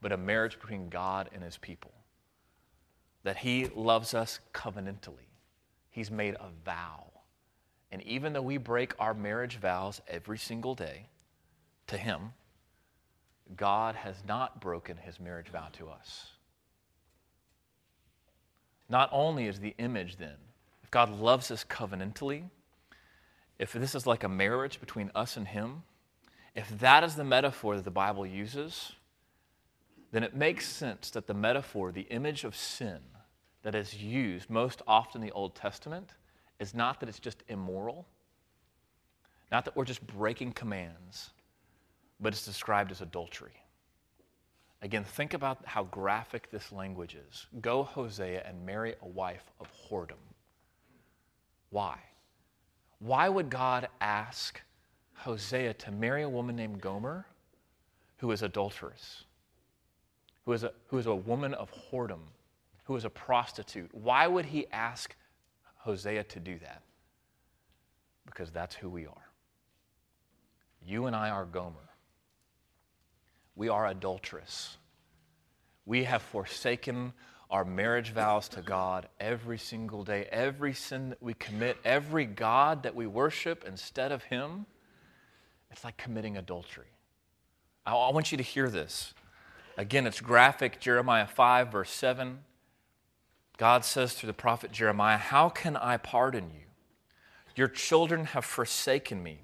but 0.00 0.10
a 0.10 0.16
marriage 0.16 0.58
between 0.58 0.88
God 0.88 1.28
and 1.34 1.42
his 1.42 1.58
people. 1.58 1.92
That 3.24 3.36
he 3.36 3.66
loves 3.66 4.14
us 4.14 4.40
covenantally, 4.54 5.28
he's 5.90 6.10
made 6.10 6.34
a 6.36 6.48
vow 6.64 7.08
and 7.90 8.02
even 8.02 8.32
though 8.32 8.42
we 8.42 8.58
break 8.58 8.94
our 8.98 9.14
marriage 9.14 9.58
vows 9.58 10.00
every 10.08 10.38
single 10.38 10.74
day 10.74 11.06
to 11.86 11.96
Him, 11.96 12.32
God 13.56 13.94
has 13.94 14.16
not 14.26 14.60
broken 14.60 14.98
His 14.98 15.18
marriage 15.18 15.48
vow 15.48 15.68
to 15.74 15.88
us. 15.88 16.26
Not 18.90 19.08
only 19.12 19.46
is 19.46 19.60
the 19.60 19.74
image 19.78 20.16
then, 20.16 20.36
if 20.82 20.90
God 20.90 21.10
loves 21.10 21.50
us 21.50 21.64
covenantally, 21.64 22.44
if 23.58 23.72
this 23.72 23.94
is 23.94 24.06
like 24.06 24.24
a 24.24 24.28
marriage 24.28 24.80
between 24.80 25.10
us 25.14 25.36
and 25.36 25.48
Him, 25.48 25.82
if 26.54 26.68
that 26.80 27.04
is 27.04 27.14
the 27.14 27.24
metaphor 27.24 27.76
that 27.76 27.84
the 27.84 27.90
Bible 27.90 28.26
uses, 28.26 28.92
then 30.10 30.22
it 30.22 30.34
makes 30.34 30.66
sense 30.66 31.10
that 31.10 31.26
the 31.26 31.34
metaphor, 31.34 31.92
the 31.92 32.02
image 32.02 32.44
of 32.44 32.56
sin 32.56 32.98
that 33.62 33.74
is 33.74 33.94
used 33.94 34.48
most 34.48 34.82
often 34.86 35.20
in 35.20 35.26
the 35.26 35.34
Old 35.34 35.54
Testament, 35.54 36.10
is 36.58 36.74
not 36.74 37.00
that 37.00 37.08
it's 37.08 37.20
just 37.20 37.42
immoral, 37.48 38.06
not 39.52 39.64
that 39.64 39.76
we're 39.76 39.84
just 39.84 40.06
breaking 40.06 40.52
commands, 40.52 41.30
but 42.20 42.32
it's 42.32 42.44
described 42.44 42.90
as 42.90 43.00
adultery. 43.00 43.62
Again, 44.80 45.04
think 45.04 45.34
about 45.34 45.58
how 45.64 45.84
graphic 45.84 46.50
this 46.50 46.70
language 46.70 47.16
is. 47.28 47.46
Go, 47.60 47.82
Hosea, 47.82 48.44
and 48.46 48.64
marry 48.64 48.94
a 49.02 49.08
wife 49.08 49.50
of 49.60 49.68
whoredom. 49.88 50.22
Why? 51.70 51.98
Why 52.98 53.28
would 53.28 53.50
God 53.50 53.88
ask 54.00 54.60
Hosea 55.14 55.74
to 55.74 55.90
marry 55.90 56.22
a 56.22 56.28
woman 56.28 56.56
named 56.56 56.80
Gomer 56.80 57.26
who 58.18 58.30
is 58.32 58.42
adulterous, 58.42 59.24
who 60.44 60.52
is 60.52 60.64
a, 60.64 60.72
who 60.88 60.98
is 60.98 61.06
a 61.06 61.14
woman 61.14 61.54
of 61.54 61.70
whoredom, 61.72 62.20
who 62.84 62.96
is 62.96 63.04
a 63.04 63.10
prostitute? 63.10 63.90
Why 63.92 64.26
would 64.26 64.46
he 64.46 64.66
ask 64.72 65.14
Hosea 65.78 66.24
to 66.24 66.40
do 66.40 66.58
that 66.58 66.82
because 68.26 68.50
that's 68.50 68.74
who 68.74 68.90
we 68.90 69.06
are. 69.06 69.30
You 70.86 71.06
and 71.06 71.16
I 71.16 71.30
are 71.30 71.46
Gomer. 71.46 71.88
We 73.56 73.68
are 73.68 73.86
adulterous. 73.86 74.76
We 75.86 76.04
have 76.04 76.22
forsaken 76.22 77.14
our 77.50 77.64
marriage 77.64 78.12
vows 78.12 78.48
to 78.50 78.62
God 78.62 79.08
every 79.18 79.58
single 79.58 80.04
day. 80.04 80.28
Every 80.30 80.74
sin 80.74 81.10
that 81.10 81.22
we 81.22 81.34
commit, 81.34 81.78
every 81.84 82.26
God 82.26 82.82
that 82.82 82.94
we 82.94 83.06
worship 83.06 83.64
instead 83.66 84.12
of 84.12 84.24
Him, 84.24 84.66
it's 85.70 85.84
like 85.84 85.96
committing 85.96 86.36
adultery. 86.36 86.86
I, 87.86 87.94
I 87.94 88.12
want 88.12 88.32
you 88.32 88.38
to 88.38 88.44
hear 88.44 88.68
this. 88.68 89.14
Again, 89.76 90.06
it's 90.06 90.20
graphic 90.20 90.80
Jeremiah 90.80 91.26
5, 91.26 91.72
verse 91.72 91.90
7. 91.90 92.40
God 93.56 93.84
says 93.84 94.12
through 94.12 94.28
the 94.28 94.34
prophet 94.34 94.70
Jeremiah, 94.70 95.16
How 95.16 95.48
can 95.48 95.76
I 95.76 95.96
pardon 95.96 96.50
you? 96.54 96.66
Your 97.56 97.68
children 97.68 98.26
have 98.26 98.44
forsaken 98.44 99.22
me 99.22 99.40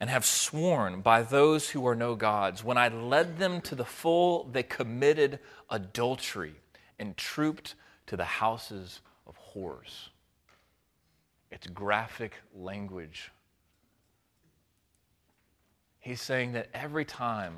and 0.00 0.08
have 0.08 0.24
sworn 0.24 1.02
by 1.02 1.22
those 1.22 1.70
who 1.70 1.86
are 1.86 1.94
no 1.94 2.14
gods. 2.14 2.64
When 2.64 2.78
I 2.78 2.88
led 2.88 3.38
them 3.38 3.60
to 3.62 3.74
the 3.74 3.84
full, 3.84 4.44
they 4.44 4.62
committed 4.62 5.38
adultery 5.68 6.54
and 7.00 7.16
trooped 7.16 7.74
to 8.06 8.16
the 8.16 8.24
houses 8.24 9.00
of 9.26 9.36
whores. 9.52 10.10
It's 11.50 11.66
graphic 11.66 12.34
language. 12.54 13.32
He's 15.98 16.22
saying 16.22 16.52
that 16.52 16.68
every 16.72 17.04
time 17.04 17.54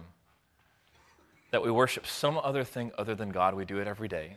that 1.52 1.62
we 1.62 1.70
worship 1.70 2.06
some 2.06 2.38
other 2.38 2.64
thing 2.64 2.90
other 2.98 3.14
than 3.14 3.28
God. 3.28 3.54
We 3.54 3.64
do 3.64 3.78
it 3.78 3.86
every 3.86 4.08
day. 4.08 4.36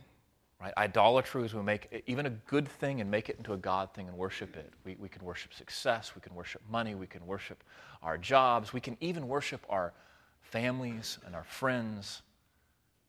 Right? 0.61 0.73
Idolatry 0.77 1.43
is 1.45 1.53
we 1.53 1.61
make 1.61 2.03
even 2.07 2.25
a 2.25 2.29
good 2.29 2.67
thing 2.67 3.01
and 3.01 3.09
make 3.09 3.29
it 3.29 3.37
into 3.37 3.53
a 3.53 3.57
God 3.57 3.93
thing 3.93 4.07
and 4.07 4.17
worship 4.17 4.55
it. 4.55 4.71
We, 4.85 4.95
we 4.99 5.09
can 5.09 5.23
worship 5.23 5.53
success, 5.53 6.13
we 6.15 6.21
can 6.21 6.33
worship 6.35 6.61
money, 6.69 6.95
we 6.95 7.07
can 7.07 7.25
worship 7.25 7.63
our 8.01 8.17
jobs, 8.17 8.71
we 8.71 8.79
can 8.79 8.95
even 8.99 9.27
worship 9.27 9.65
our 9.69 9.93
families 10.41 11.17
and 11.25 11.35
our 11.35 11.43
friends. 11.43 12.21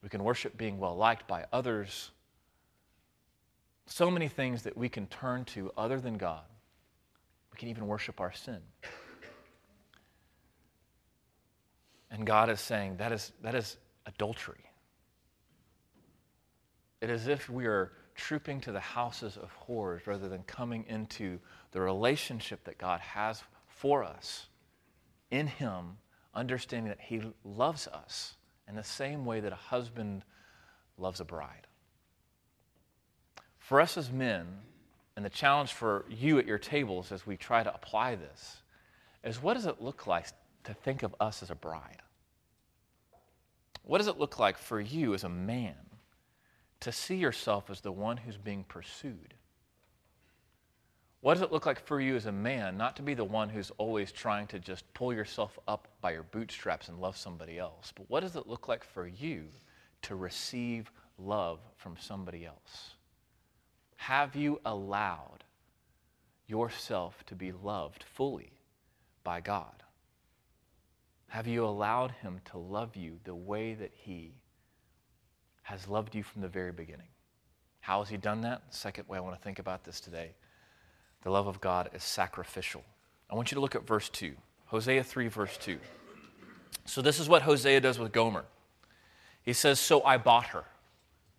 We 0.02 0.08
can 0.08 0.22
worship 0.22 0.56
being 0.56 0.78
well 0.78 0.96
liked 0.96 1.26
by 1.26 1.46
others. 1.52 2.10
So 3.86 4.10
many 4.10 4.28
things 4.28 4.62
that 4.62 4.76
we 4.76 4.88
can 4.88 5.06
turn 5.06 5.44
to 5.46 5.72
other 5.76 6.00
than 6.00 6.16
God. 6.16 6.44
We 7.52 7.58
can 7.58 7.68
even 7.68 7.86
worship 7.86 8.20
our 8.20 8.32
sin. 8.32 8.60
And 12.10 12.26
God 12.26 12.50
is 12.50 12.60
saying 12.60 12.96
that 12.98 13.12
is, 13.12 13.32
that 13.42 13.54
is 13.54 13.76
adultery. 14.06 14.70
It 17.00 17.10
is 17.10 17.22
as 17.22 17.28
if 17.28 17.50
we 17.50 17.66
are 17.66 17.92
trooping 18.14 18.60
to 18.62 18.72
the 18.72 18.80
houses 18.80 19.36
of 19.36 19.50
whores 19.66 20.06
rather 20.06 20.28
than 20.28 20.42
coming 20.44 20.84
into 20.88 21.38
the 21.72 21.80
relationship 21.80 22.64
that 22.64 22.78
God 22.78 23.00
has 23.00 23.42
for 23.66 24.02
us 24.02 24.46
in 25.30 25.46
Him, 25.46 25.98
understanding 26.34 26.88
that 26.88 27.00
He 27.00 27.20
loves 27.44 27.86
us 27.88 28.36
in 28.68 28.74
the 28.74 28.84
same 28.84 29.24
way 29.24 29.40
that 29.40 29.52
a 29.52 29.56
husband 29.56 30.22
loves 30.98 31.20
a 31.20 31.24
bride. 31.24 31.66
For 33.58 33.80
us 33.80 33.96
as 33.96 34.10
men, 34.10 34.46
and 35.16 35.24
the 35.24 35.30
challenge 35.30 35.72
for 35.72 36.04
you 36.08 36.38
at 36.38 36.46
your 36.46 36.58
tables 36.58 37.10
as 37.10 37.26
we 37.26 37.36
try 37.36 37.62
to 37.62 37.74
apply 37.74 38.16
this, 38.16 38.62
is 39.24 39.42
what 39.42 39.54
does 39.54 39.66
it 39.66 39.80
look 39.80 40.06
like 40.06 40.26
to 40.64 40.74
think 40.74 41.02
of 41.02 41.14
us 41.20 41.42
as 41.42 41.50
a 41.50 41.54
bride? 41.54 42.02
What 43.82 43.98
does 43.98 44.08
it 44.08 44.18
look 44.18 44.38
like 44.38 44.58
for 44.58 44.80
you 44.80 45.14
as 45.14 45.24
a 45.24 45.28
man 45.28 45.74
to 46.80 46.92
see 46.92 47.16
yourself 47.16 47.70
as 47.70 47.80
the 47.80 47.92
one 47.92 48.18
who's 48.18 48.36
being 48.36 48.64
pursued? 48.64 49.34
What 51.26 51.34
does 51.34 51.42
it 51.42 51.50
look 51.50 51.66
like 51.66 51.84
for 51.84 52.00
you 52.00 52.14
as 52.14 52.26
a 52.26 52.30
man 52.30 52.76
not 52.76 52.94
to 52.94 53.02
be 53.02 53.12
the 53.12 53.24
one 53.24 53.48
who's 53.48 53.72
always 53.78 54.12
trying 54.12 54.46
to 54.46 54.60
just 54.60 54.84
pull 54.94 55.12
yourself 55.12 55.58
up 55.66 55.88
by 56.00 56.12
your 56.12 56.22
bootstraps 56.22 56.86
and 56.86 57.00
love 57.00 57.16
somebody 57.16 57.58
else? 57.58 57.92
But 57.96 58.08
what 58.08 58.20
does 58.20 58.36
it 58.36 58.46
look 58.46 58.68
like 58.68 58.84
for 58.84 59.08
you 59.08 59.46
to 60.02 60.14
receive 60.14 60.88
love 61.18 61.58
from 61.78 61.96
somebody 61.98 62.46
else? 62.46 62.94
Have 63.96 64.36
you 64.36 64.60
allowed 64.64 65.42
yourself 66.46 67.26
to 67.26 67.34
be 67.34 67.50
loved 67.50 68.04
fully 68.04 68.52
by 69.24 69.40
God? 69.40 69.82
Have 71.26 71.48
you 71.48 71.64
allowed 71.64 72.12
Him 72.22 72.40
to 72.52 72.58
love 72.58 72.94
you 72.94 73.18
the 73.24 73.34
way 73.34 73.74
that 73.74 73.90
He 73.92 74.36
has 75.62 75.88
loved 75.88 76.14
you 76.14 76.22
from 76.22 76.42
the 76.42 76.46
very 76.46 76.70
beginning? 76.70 77.08
How 77.80 77.98
has 77.98 78.08
He 78.08 78.16
done 78.16 78.42
that? 78.42 78.62
Second 78.70 79.08
way 79.08 79.18
I 79.18 79.22
want 79.22 79.34
to 79.34 79.42
think 79.42 79.58
about 79.58 79.82
this 79.82 79.98
today 79.98 80.36
the 81.26 81.32
love 81.32 81.48
of 81.48 81.60
God 81.60 81.90
is 81.92 82.04
sacrificial. 82.04 82.84
I 83.28 83.34
want 83.34 83.50
you 83.50 83.56
to 83.56 83.60
look 83.60 83.74
at 83.74 83.84
verse 83.84 84.08
2, 84.10 84.32
Hosea 84.66 85.02
3, 85.02 85.26
verse 85.26 85.56
2. 85.56 85.76
So, 86.84 87.02
this 87.02 87.18
is 87.18 87.28
what 87.28 87.42
Hosea 87.42 87.80
does 87.80 87.98
with 87.98 88.12
Gomer. 88.12 88.44
He 89.42 89.52
says, 89.52 89.80
So 89.80 90.04
I 90.04 90.18
bought 90.18 90.46
her. 90.46 90.62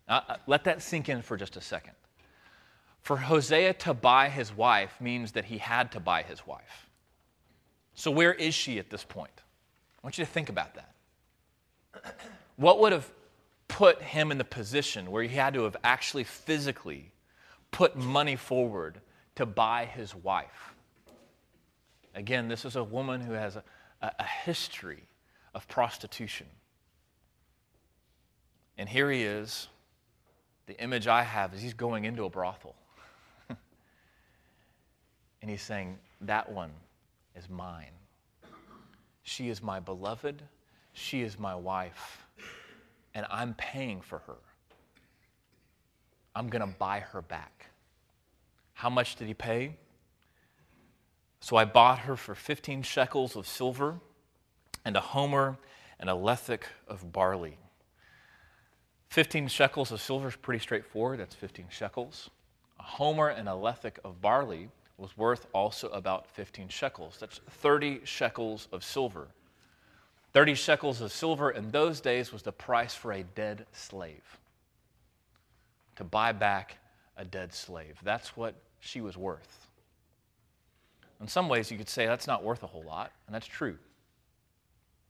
Now, 0.06 0.24
uh, 0.28 0.36
let 0.46 0.64
that 0.64 0.82
sink 0.82 1.08
in 1.08 1.22
for 1.22 1.38
just 1.38 1.56
a 1.56 1.62
second. 1.62 1.94
For 3.00 3.16
Hosea 3.16 3.72
to 3.72 3.94
buy 3.94 4.28
his 4.28 4.54
wife 4.54 5.00
means 5.00 5.32
that 5.32 5.46
he 5.46 5.56
had 5.56 5.90
to 5.92 6.00
buy 6.00 6.22
his 6.22 6.46
wife. 6.46 6.90
So, 7.94 8.10
where 8.10 8.34
is 8.34 8.52
she 8.52 8.78
at 8.78 8.90
this 8.90 9.04
point? 9.04 9.32
I 9.38 10.06
want 10.06 10.18
you 10.18 10.24
to 10.26 10.30
think 10.30 10.50
about 10.50 10.74
that. 10.74 10.94
What 12.56 12.80
would 12.80 12.92
have 12.92 13.10
put 13.68 14.02
him 14.02 14.32
in 14.32 14.36
the 14.36 14.44
position 14.44 15.10
where 15.10 15.22
he 15.22 15.34
had 15.34 15.54
to 15.54 15.62
have 15.62 15.76
actually 15.82 16.24
physically 16.24 17.12
put 17.70 17.96
money 17.96 18.36
forward 18.36 19.00
to 19.38 19.46
buy 19.46 19.84
his 19.84 20.16
wife. 20.16 20.74
Again, 22.16 22.48
this 22.48 22.64
is 22.64 22.74
a 22.74 22.82
woman 22.82 23.20
who 23.20 23.34
has 23.34 23.54
a, 23.54 23.62
a 24.02 24.24
history 24.24 25.04
of 25.54 25.68
prostitution. 25.68 26.48
And 28.76 28.88
here 28.88 29.08
he 29.12 29.22
is. 29.22 29.68
The 30.66 30.76
image 30.82 31.06
I 31.06 31.22
have 31.22 31.54
is 31.54 31.62
he's 31.62 31.72
going 31.72 32.04
into 32.04 32.24
a 32.24 32.28
brothel. 32.28 32.74
and 35.40 35.48
he's 35.48 35.62
saying, 35.62 36.00
That 36.22 36.50
one 36.50 36.72
is 37.36 37.48
mine. 37.48 37.92
She 39.22 39.50
is 39.50 39.62
my 39.62 39.78
beloved. 39.78 40.42
She 40.94 41.22
is 41.22 41.38
my 41.38 41.54
wife. 41.54 42.26
And 43.14 43.24
I'm 43.30 43.54
paying 43.54 44.00
for 44.00 44.18
her. 44.18 44.38
I'm 46.34 46.48
going 46.48 46.68
to 46.68 46.74
buy 46.76 46.98
her 46.98 47.22
back. 47.22 47.66
How 48.78 48.88
much 48.88 49.16
did 49.16 49.26
he 49.26 49.34
pay? 49.34 49.74
So 51.40 51.56
I 51.56 51.64
bought 51.64 51.98
her 52.00 52.14
for 52.14 52.36
15 52.36 52.82
shekels 52.82 53.34
of 53.34 53.44
silver 53.44 53.98
and 54.84 54.96
a 54.96 55.00
homer 55.00 55.58
and 55.98 56.08
a 56.08 56.12
lethek 56.12 56.62
of 56.86 57.10
barley. 57.10 57.58
15 59.08 59.48
shekels 59.48 59.90
of 59.90 60.00
silver 60.00 60.28
is 60.28 60.36
pretty 60.36 60.62
straightforward. 60.62 61.18
That's 61.18 61.34
15 61.34 61.66
shekels. 61.70 62.30
A 62.78 62.84
homer 62.84 63.30
and 63.30 63.48
a 63.48 63.52
lethek 63.52 63.98
of 64.04 64.22
barley 64.22 64.68
was 64.96 65.18
worth 65.18 65.48
also 65.52 65.88
about 65.88 66.28
15 66.28 66.68
shekels. 66.68 67.16
That's 67.18 67.40
30 67.50 68.02
shekels 68.04 68.68
of 68.70 68.84
silver. 68.84 69.26
30 70.34 70.54
shekels 70.54 71.00
of 71.00 71.10
silver 71.10 71.50
in 71.50 71.72
those 71.72 72.00
days 72.00 72.32
was 72.32 72.42
the 72.42 72.52
price 72.52 72.94
for 72.94 73.10
a 73.10 73.24
dead 73.24 73.66
slave. 73.72 74.38
To 75.96 76.04
buy 76.04 76.30
back 76.30 76.76
a 77.16 77.24
dead 77.24 77.52
slave. 77.52 77.98
That's 78.04 78.36
what 78.36 78.54
she 78.80 79.00
was 79.00 79.16
worth. 79.16 79.66
In 81.20 81.28
some 81.28 81.48
ways, 81.48 81.70
you 81.70 81.78
could 81.78 81.88
say 81.88 82.06
that's 82.06 82.26
not 82.26 82.44
worth 82.44 82.62
a 82.62 82.66
whole 82.66 82.84
lot, 82.84 83.12
and 83.26 83.34
that's 83.34 83.46
true. 83.46 83.76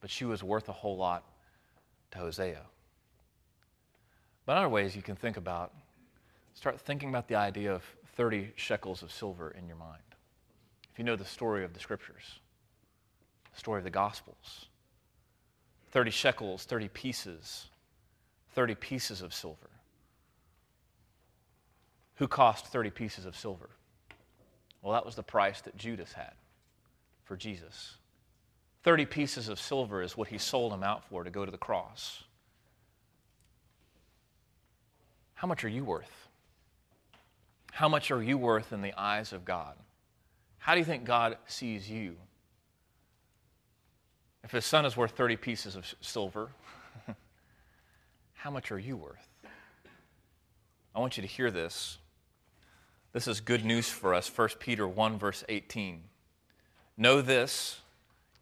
But 0.00 0.10
she 0.10 0.24
was 0.24 0.42
worth 0.42 0.68
a 0.68 0.72
whole 0.72 0.96
lot 0.96 1.24
to 2.12 2.18
Hosea. 2.18 2.62
But 4.46 4.52
in 4.52 4.58
other 4.58 4.68
ways, 4.68 4.96
you 4.96 5.02
can 5.02 5.16
think 5.16 5.36
about, 5.36 5.72
start 6.54 6.80
thinking 6.80 7.10
about 7.10 7.28
the 7.28 7.34
idea 7.34 7.74
of 7.74 7.82
30 8.16 8.52
shekels 8.56 9.02
of 9.02 9.12
silver 9.12 9.50
in 9.50 9.66
your 9.66 9.76
mind. 9.76 10.02
If 10.90 10.98
you 10.98 11.04
know 11.04 11.16
the 11.16 11.24
story 11.24 11.64
of 11.64 11.74
the 11.74 11.80
scriptures, 11.80 12.40
the 13.52 13.58
story 13.58 13.78
of 13.78 13.84
the 13.84 13.90
gospels, 13.90 14.66
30 15.90 16.10
shekels, 16.10 16.64
30 16.64 16.88
pieces, 16.88 17.66
30 18.54 18.74
pieces 18.76 19.20
of 19.20 19.34
silver 19.34 19.70
who 22.18 22.28
cost 22.28 22.66
30 22.66 22.90
pieces 22.90 23.24
of 23.24 23.36
silver? 23.36 23.70
Well, 24.82 24.92
that 24.92 25.06
was 25.06 25.14
the 25.14 25.22
price 25.22 25.60
that 25.62 25.76
Judas 25.76 26.12
had 26.12 26.32
for 27.24 27.36
Jesus. 27.36 27.96
30 28.82 29.06
pieces 29.06 29.48
of 29.48 29.60
silver 29.60 30.02
is 30.02 30.16
what 30.16 30.28
he 30.28 30.38
sold 30.38 30.72
him 30.72 30.82
out 30.82 31.04
for 31.08 31.24
to 31.24 31.30
go 31.30 31.44
to 31.44 31.50
the 31.50 31.58
cross. 31.58 32.24
How 35.34 35.46
much 35.46 35.64
are 35.64 35.68
you 35.68 35.84
worth? 35.84 36.28
How 37.72 37.88
much 37.88 38.10
are 38.10 38.22
you 38.22 38.36
worth 38.36 38.72
in 38.72 38.82
the 38.82 38.94
eyes 38.98 39.32
of 39.32 39.44
God? 39.44 39.74
How 40.58 40.74
do 40.74 40.80
you 40.80 40.84
think 40.84 41.04
God 41.04 41.36
sees 41.46 41.88
you? 41.88 42.16
If 44.42 44.50
his 44.50 44.64
son 44.64 44.84
is 44.84 44.96
worth 44.96 45.12
30 45.12 45.36
pieces 45.36 45.76
of 45.76 45.94
silver, 46.00 46.50
how 48.32 48.50
much 48.50 48.72
are 48.72 48.78
you 48.78 48.96
worth? 48.96 49.28
I 50.94 51.00
want 51.00 51.16
you 51.16 51.20
to 51.20 51.28
hear 51.28 51.52
this 51.52 51.98
this 53.12 53.26
is 53.26 53.40
good 53.40 53.64
news 53.64 53.88
for 53.88 54.14
us. 54.14 54.30
1 54.34 54.48
Peter 54.58 54.86
1, 54.86 55.18
verse 55.18 55.44
18. 55.48 56.02
Know 56.96 57.20
this 57.20 57.80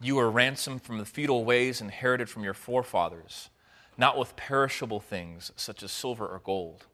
you 0.00 0.18
are 0.18 0.31
ransomed 0.31 0.83
from 0.83 0.98
the 0.98 1.07
futile 1.07 1.44
ways 1.44 1.81
inherited 1.81 2.29
from 2.29 2.44
your 2.44 2.55
forefathers, 2.55 3.48
not 3.96 4.18
with 4.18 4.37
perishable 4.37 5.00
things 5.00 5.52
such 5.57 5.83
as 5.83 5.90
silver 5.90 6.26
or 6.26 6.40
gold, 6.44 6.87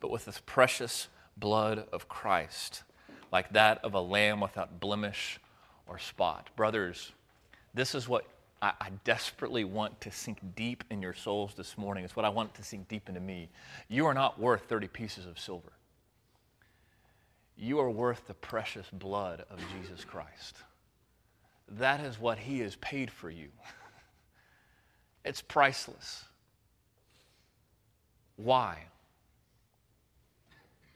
but 0.00 0.10
with 0.10 0.24
the 0.24 0.38
precious 0.44 1.08
blood 1.36 1.86
of 1.92 2.08
Christ, 2.08 2.82
like 3.30 3.52
that 3.52 3.78
of 3.84 3.94
a 3.94 4.00
lamb 4.00 4.40
without 4.40 4.80
blemish 4.80 5.38
or 5.86 5.98
spot. 5.98 6.50
Brothers, 6.56 7.12
this 7.74 7.94
is 7.94 8.08
what 8.08 8.24
I, 8.60 8.72
I, 8.80 8.90
desperately 9.04 9.64
want 9.64 10.00
to 10.02 10.10
sink 10.10 10.38
deep 10.56 10.84
in 10.90 11.00
your 11.00 11.14
souls 11.14 11.54
this 11.56 11.78
morning. 11.78 12.04
It's 12.04 12.16
what 12.16 12.24
I 12.24 12.28
want 12.28 12.54
to 12.54 12.62
sink 12.62 12.88
deep 12.88 13.08
into 13.08 13.20
me. 13.20 13.48
You 13.88 14.06
are 14.06 14.14
not 14.14 14.38
worth 14.38 14.62
30 14.68 14.88
pieces 14.88 15.26
of 15.26 15.38
silver. 15.38 15.72
You 17.56 17.78
are 17.80 17.90
worth 17.90 18.26
the 18.26 18.34
precious 18.34 18.86
blood 18.92 19.44
of 19.50 19.58
Jesus 19.72 20.04
Christ. 20.04 20.56
That 21.68 22.00
is 22.00 22.18
what 22.18 22.38
He 22.38 22.60
has 22.60 22.76
paid 22.76 23.10
for 23.10 23.30
you. 23.30 23.48
it's 25.24 25.40
priceless. 25.40 26.24
Why? 28.36 28.78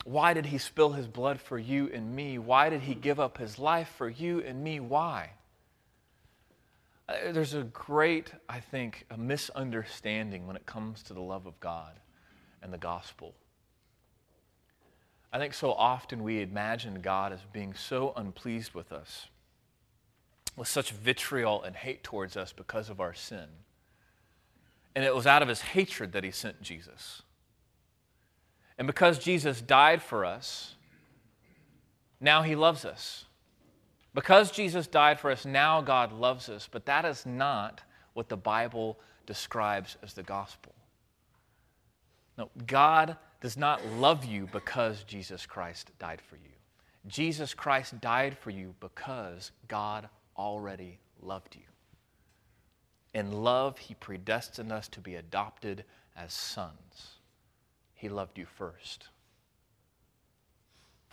Why 0.05 0.35
did 0.35 0.47
He 0.47 0.59
spill 0.59 0.93
His 0.93 1.07
blood 1.07 1.41
for 1.41 1.59
you 1.59 1.91
and 1.93 2.15
me? 2.15 2.39
Why 2.39 2.69
did 2.69 2.83
He 2.83 2.95
give 2.95 3.21
up 3.21 3.39
His 3.39 3.59
life 3.59 3.93
for 3.97 4.09
you 4.09 4.41
and 4.41 4.63
me? 4.63 4.81
Why? 4.81 5.31
Uh, 7.09 7.33
There's 7.33 7.55
a 7.55 7.65
great, 7.65 8.33
I 8.49 8.61
think, 8.61 9.05
a 9.11 9.17
misunderstanding 9.17 10.47
when 10.47 10.57
it 10.57 10.67
comes 10.67 11.03
to 11.05 11.15
the 11.15 11.21
love 11.21 11.47
of 11.47 11.59
God 11.61 11.93
and 12.63 12.73
the 12.73 12.79
gospel. 12.79 13.35
I 15.33 15.39
think 15.39 15.55
so 15.55 15.73
often 15.73 16.23
we 16.23 16.41
imagine 16.41 17.01
God 17.01 17.33
as 17.33 17.41
being 17.53 17.75
so 17.75 18.13
unpleased 18.17 18.75
with 18.75 18.93
us, 18.93 19.27
with 20.57 20.69
such 20.69 20.93
vitriol 20.93 21.63
and 21.63 21.77
hate 21.77 22.03
towards 22.03 22.37
us 22.37 22.53
because 22.53 22.89
of 22.89 23.01
our 23.01 23.13
sin. 23.13 23.47
And 24.95 25.05
it 25.05 25.15
was 25.15 25.27
out 25.27 25.43
of 25.43 25.49
his 25.49 25.61
hatred 25.61 26.13
that 26.13 26.25
he 26.25 26.31
sent 26.31 26.63
Jesus. 26.63 27.23
And 28.79 28.87
because 28.87 29.19
Jesus 29.19 29.61
died 29.61 30.03
for 30.03 30.25
us, 30.25 30.77
now 32.21 32.43
he 32.43 32.55
loves 32.55 32.85
us. 32.85 33.27
Because 34.15 34.51
Jesus 34.51 34.87
died 34.87 35.21
for 35.21 35.31
us, 35.31 35.45
now 35.45 35.83
God 35.83 36.13
loves 36.13 36.49
us. 36.49 36.69
But 36.71 36.87
that 36.87 37.05
is 37.05 37.27
not 37.27 37.83
what 38.15 38.31
the 38.31 38.37
Bible 38.37 38.99
describes 39.27 39.99
as 40.03 40.15
the 40.15 40.23
gospel. 40.23 40.73
No, 42.39 42.51
God 42.67 43.17
does 43.41 43.57
not 43.57 43.85
love 43.87 44.25
you 44.25 44.49
because 44.53 45.03
Jesus 45.05 45.47
Christ 45.47 45.91
died 45.99 46.21
for 46.21 46.37
you. 46.37 46.51
Jesus 47.07 47.55
Christ 47.55 48.01
died 48.01 48.37
for 48.37 48.51
you 48.51 48.75
because 48.81 49.53
God 49.69 50.09
already 50.37 50.99
loved 51.23 51.55
you. 51.55 51.63
In 53.15 53.33
love, 53.33 53.79
He 53.79 53.95
predestined 53.95 54.73
us 54.73 54.89
to 54.89 55.01
be 55.01 55.15
adopted 55.15 55.85
as 56.17 56.33
sons. 56.33 57.17
He 57.95 58.09
loved 58.09 58.39
you 58.39 58.47
first. 58.47 59.09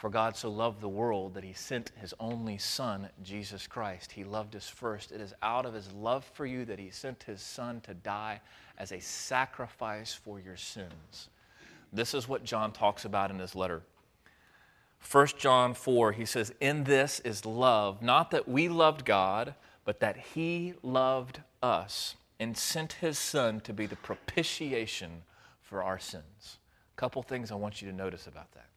For 0.04 0.10
God 0.10 0.36
so 0.36 0.50
loved 0.50 0.82
the 0.82 0.90
world 0.90 1.34
that 1.36 1.46
he 1.46 1.54
sent 1.54 1.94
his 1.96 2.14
only 2.20 2.58
Son, 2.58 3.08
Jesus 3.22 3.68
Christ. 3.68 4.12
He 4.12 4.26
loved 4.26 4.54
us 4.54 4.68
first. 4.68 5.14
It 5.14 5.22
is 5.22 5.34
out 5.42 5.66
of 5.66 5.74
his 5.74 5.90
love 5.94 6.26
for 6.34 6.46
you 6.46 6.66
that 6.66 6.78
he 6.78 6.90
sent 6.90 7.24
his 7.24 7.42
Son 7.42 7.80
to 7.86 7.94
die 7.94 8.42
as 8.78 8.92
a 8.92 9.00
sacrifice 9.00 10.14
for 10.14 10.42
your 10.42 10.58
sins. 10.58 11.30
This 11.94 12.16
is 12.16 12.28
what 12.28 12.44
John 12.44 12.72
talks 12.72 13.06
about 13.06 13.30
in 13.30 13.38
his 13.40 13.56
letter. 13.56 13.84
1 15.10 15.28
John 15.38 15.74
4, 15.74 16.14
he 16.14 16.26
says, 16.26 16.52
In 16.60 16.86
this 16.86 17.20
is 17.20 17.46
love, 17.46 18.02
not 18.02 18.32
that 18.32 18.48
we 18.48 18.68
loved 18.68 19.06
God, 19.06 19.54
but 19.86 20.00
that 20.00 20.18
he 20.34 20.74
loved 20.82 21.42
us 21.62 22.16
and 22.40 22.58
sent 22.58 22.94
his 22.94 23.20
Son 23.20 23.60
to 23.62 23.74
be 23.74 23.86
the 23.86 23.96
propitiation 23.98 25.24
for 25.62 25.84
our 25.84 26.00
sins. 26.00 26.58
A 26.96 27.00
couple 27.00 27.22
things 27.22 27.52
I 27.52 27.56
want 27.56 27.82
you 27.82 27.90
to 27.90 27.96
notice 27.96 28.28
about 28.28 28.52
that. 28.54 28.70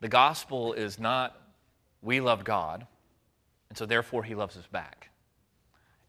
The 0.00 0.08
gospel 0.08 0.72
is 0.72 0.98
not 0.98 1.40
we 2.02 2.20
love 2.20 2.44
God, 2.44 2.86
and 3.68 3.78
so 3.78 3.86
therefore 3.86 4.22
he 4.24 4.34
loves 4.34 4.56
us 4.56 4.66
back. 4.66 5.10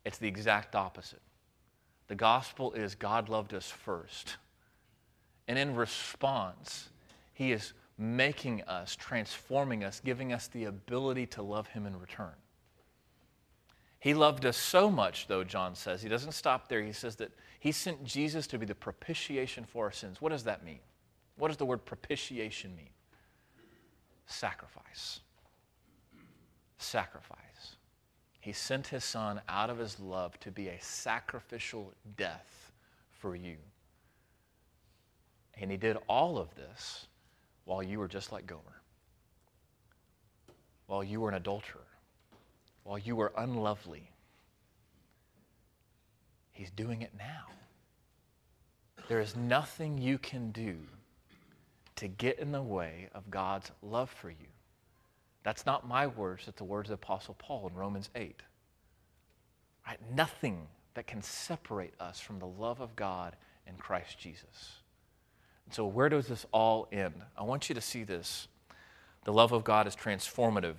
It's 0.06 0.18
the 0.18 0.28
exact 0.28 0.76
opposite. 0.76 1.22
The 2.08 2.16
gospel 2.16 2.72
is 2.74 2.96
God 2.96 3.30
loved 3.30 3.54
us 3.54 3.70
first. 3.70 4.38
And 5.48 5.58
in 5.58 5.76
response, 5.76 6.90
he 7.34 7.52
is 7.52 7.74
making 7.98 8.64
us, 8.64 8.96
transforming 8.96 9.84
us, 9.84 10.02
giving 10.04 10.34
us 10.34 10.48
the 10.48 10.66
ability 10.66 11.26
to 11.28 11.42
love 11.42 11.68
him 11.68 11.86
in 11.86 12.00
return. 12.00 12.34
He 14.00 14.14
loved 14.14 14.46
us 14.46 14.58
so 14.58 14.92
much, 14.92 15.28
though, 15.28 15.44
John 15.44 15.74
says. 15.76 16.02
He 16.02 16.10
doesn't 16.10 16.34
stop 16.34 16.68
there. 16.68 16.84
He 16.84 16.92
says 16.92 17.16
that 17.16 17.32
he 17.60 17.72
sent 17.72 18.04
Jesus 18.04 18.46
to 18.48 18.58
be 18.58 18.66
the 18.66 18.76
propitiation 18.76 19.66
for 19.66 19.86
our 19.86 19.92
sins. 19.92 20.22
What 20.22 20.32
does 20.32 20.44
that 20.44 20.64
mean? 20.64 20.80
What 21.38 21.48
does 21.48 21.58
the 21.58 21.66
word 21.66 21.86
propitiation 21.86 22.76
mean? 22.76 22.90
sacrifice. 24.28 25.22
Sacrifice. 26.78 27.38
He 28.40 28.54
sent 28.54 28.88
his 28.88 29.04
son 29.04 29.42
out 29.50 29.70
of 29.70 29.78
his 29.78 30.00
love 30.00 30.40
to 30.42 30.52
be 30.52 30.68
a 30.68 30.80
sacrificial 30.80 31.94
death 32.16 32.72
for 33.12 33.36
you. 33.36 33.58
And 35.60 35.72
he 35.72 35.78
did 35.78 35.98
all 36.08 36.38
of 36.38 36.54
this 36.56 37.08
while 37.66 37.82
you 37.82 38.00
were 38.00 38.08
just 38.08 38.32
like 38.32 38.46
Gomer, 38.46 38.82
while 40.86 41.04
you 41.04 41.20
were 41.20 41.30
an 41.30 41.36
adulterer, 41.36 41.82
while 42.84 42.98
you 42.98 43.16
were 43.16 43.34
unlovely. 43.38 44.12
He's 46.52 46.72
doing 46.72 47.02
it 47.02 47.12
now. 47.18 47.46
There 49.08 49.20
is 49.20 49.36
nothing 49.36 49.98
you 49.98 50.18
can 50.18 50.52
do 50.52 50.78
to 51.96 52.08
get 52.08 52.40
in 52.40 52.52
the 52.52 52.62
way 52.62 53.10
of 53.14 53.30
God's 53.30 53.72
love 53.82 54.10
for 54.10 54.30
you. 54.30 54.48
That's 55.44 55.66
not 55.66 55.88
my 55.88 56.08
words, 56.08 56.46
that's 56.46 56.58
the 56.58 56.64
words 56.64 56.90
of 56.90 57.00
the 57.00 57.06
Apostle 57.06 57.36
Paul 57.40 57.70
in 57.70 57.76
Romans 57.76 58.10
8. 58.16 58.42
Right? 59.88 60.00
Nothing 60.14 60.68
that 60.94 61.08
can 61.08 61.22
separate 61.22 61.94
us 62.00 62.20
from 62.20 62.40
the 62.40 62.48
love 62.48 62.82
of 62.82 62.96
God 62.96 63.36
in 63.66 63.76
Christ 63.76 64.20
Jesus. 64.20 64.82
So, 65.72 65.86
where 65.86 66.10
does 66.10 66.28
this 66.28 66.46
all 66.52 66.88
end? 66.92 67.16
I 67.38 67.44
want 67.44 67.70
you 67.70 67.76
to 67.76 67.82
see 67.82 68.04
this. 68.04 68.48
The 69.26 69.34
love 69.34 69.52
of 69.52 69.64
God 69.64 69.88
is 69.88 69.96
transformative. 69.96 70.76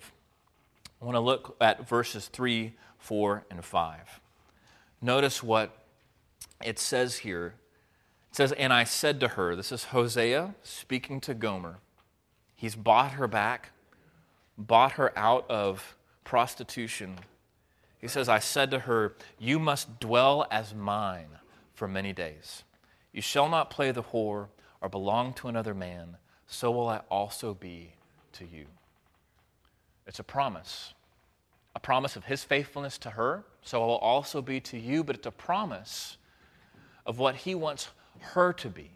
I 1.00 1.04
want 1.04 1.16
to 1.16 1.20
look 1.20 1.56
at 1.60 1.88
verses 1.88 2.28
3, 2.28 2.74
4, 2.98 3.44
and 3.50 3.64
5. 3.64 4.20
Notice 5.00 5.42
what 5.42 5.76
it 6.64 6.78
says 6.78 7.18
here 7.18 7.54
it 8.30 8.36
says, 8.36 8.52
And 8.52 8.72
I 8.72 8.84
said 8.84 9.20
to 9.20 9.28
her, 9.28 9.56
this 9.56 9.72
is 9.72 9.84
Hosea 9.84 10.54
speaking 10.62 11.20
to 11.22 11.34
Gomer. 11.34 11.78
He's 12.54 12.74
bought 12.74 13.12
her 13.12 13.28
back, 13.28 13.70
bought 14.56 14.92
her 14.92 15.16
out 15.16 15.48
of 15.48 15.96
prostitution. 16.24 17.16
He 17.98 18.08
says, 18.08 18.28
I 18.28 18.38
said 18.38 18.70
to 18.72 18.80
her, 18.80 19.14
You 19.38 19.58
must 19.58 20.00
dwell 20.00 20.46
as 20.50 20.74
mine 20.74 21.38
for 21.72 21.88
many 21.88 22.12
days. 22.12 22.64
You 23.12 23.22
shall 23.22 23.48
not 23.48 23.70
play 23.70 23.90
the 23.92 24.02
whore 24.02 24.48
or 24.80 24.88
belong 24.88 25.32
to 25.34 25.48
another 25.48 25.74
man, 25.74 26.16
so 26.46 26.70
will 26.70 26.88
I 26.88 27.00
also 27.10 27.54
be 27.54 27.92
to 28.32 28.44
you. 28.44 28.66
It's 30.06 30.18
a 30.18 30.24
promise. 30.24 30.94
A 31.74 31.80
promise 31.80 32.16
of 32.16 32.24
his 32.24 32.42
faithfulness 32.44 32.98
to 32.98 33.10
her, 33.10 33.44
so 33.62 33.82
I 33.82 33.86
will 33.86 33.98
also 33.98 34.40
be 34.40 34.60
to 34.60 34.78
you, 34.78 35.04
but 35.04 35.16
it's 35.16 35.26
a 35.26 35.30
promise 35.30 36.16
of 37.06 37.18
what 37.18 37.36
he 37.36 37.54
wants 37.54 37.88
her 38.20 38.52
to 38.54 38.68
be. 38.68 38.90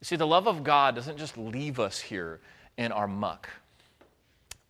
You 0.00 0.04
see, 0.04 0.16
the 0.16 0.26
love 0.26 0.48
of 0.48 0.64
God 0.64 0.94
doesn't 0.94 1.18
just 1.18 1.38
leave 1.38 1.78
us 1.78 2.00
here 2.00 2.40
in 2.76 2.90
our 2.90 3.06
muck. 3.06 3.48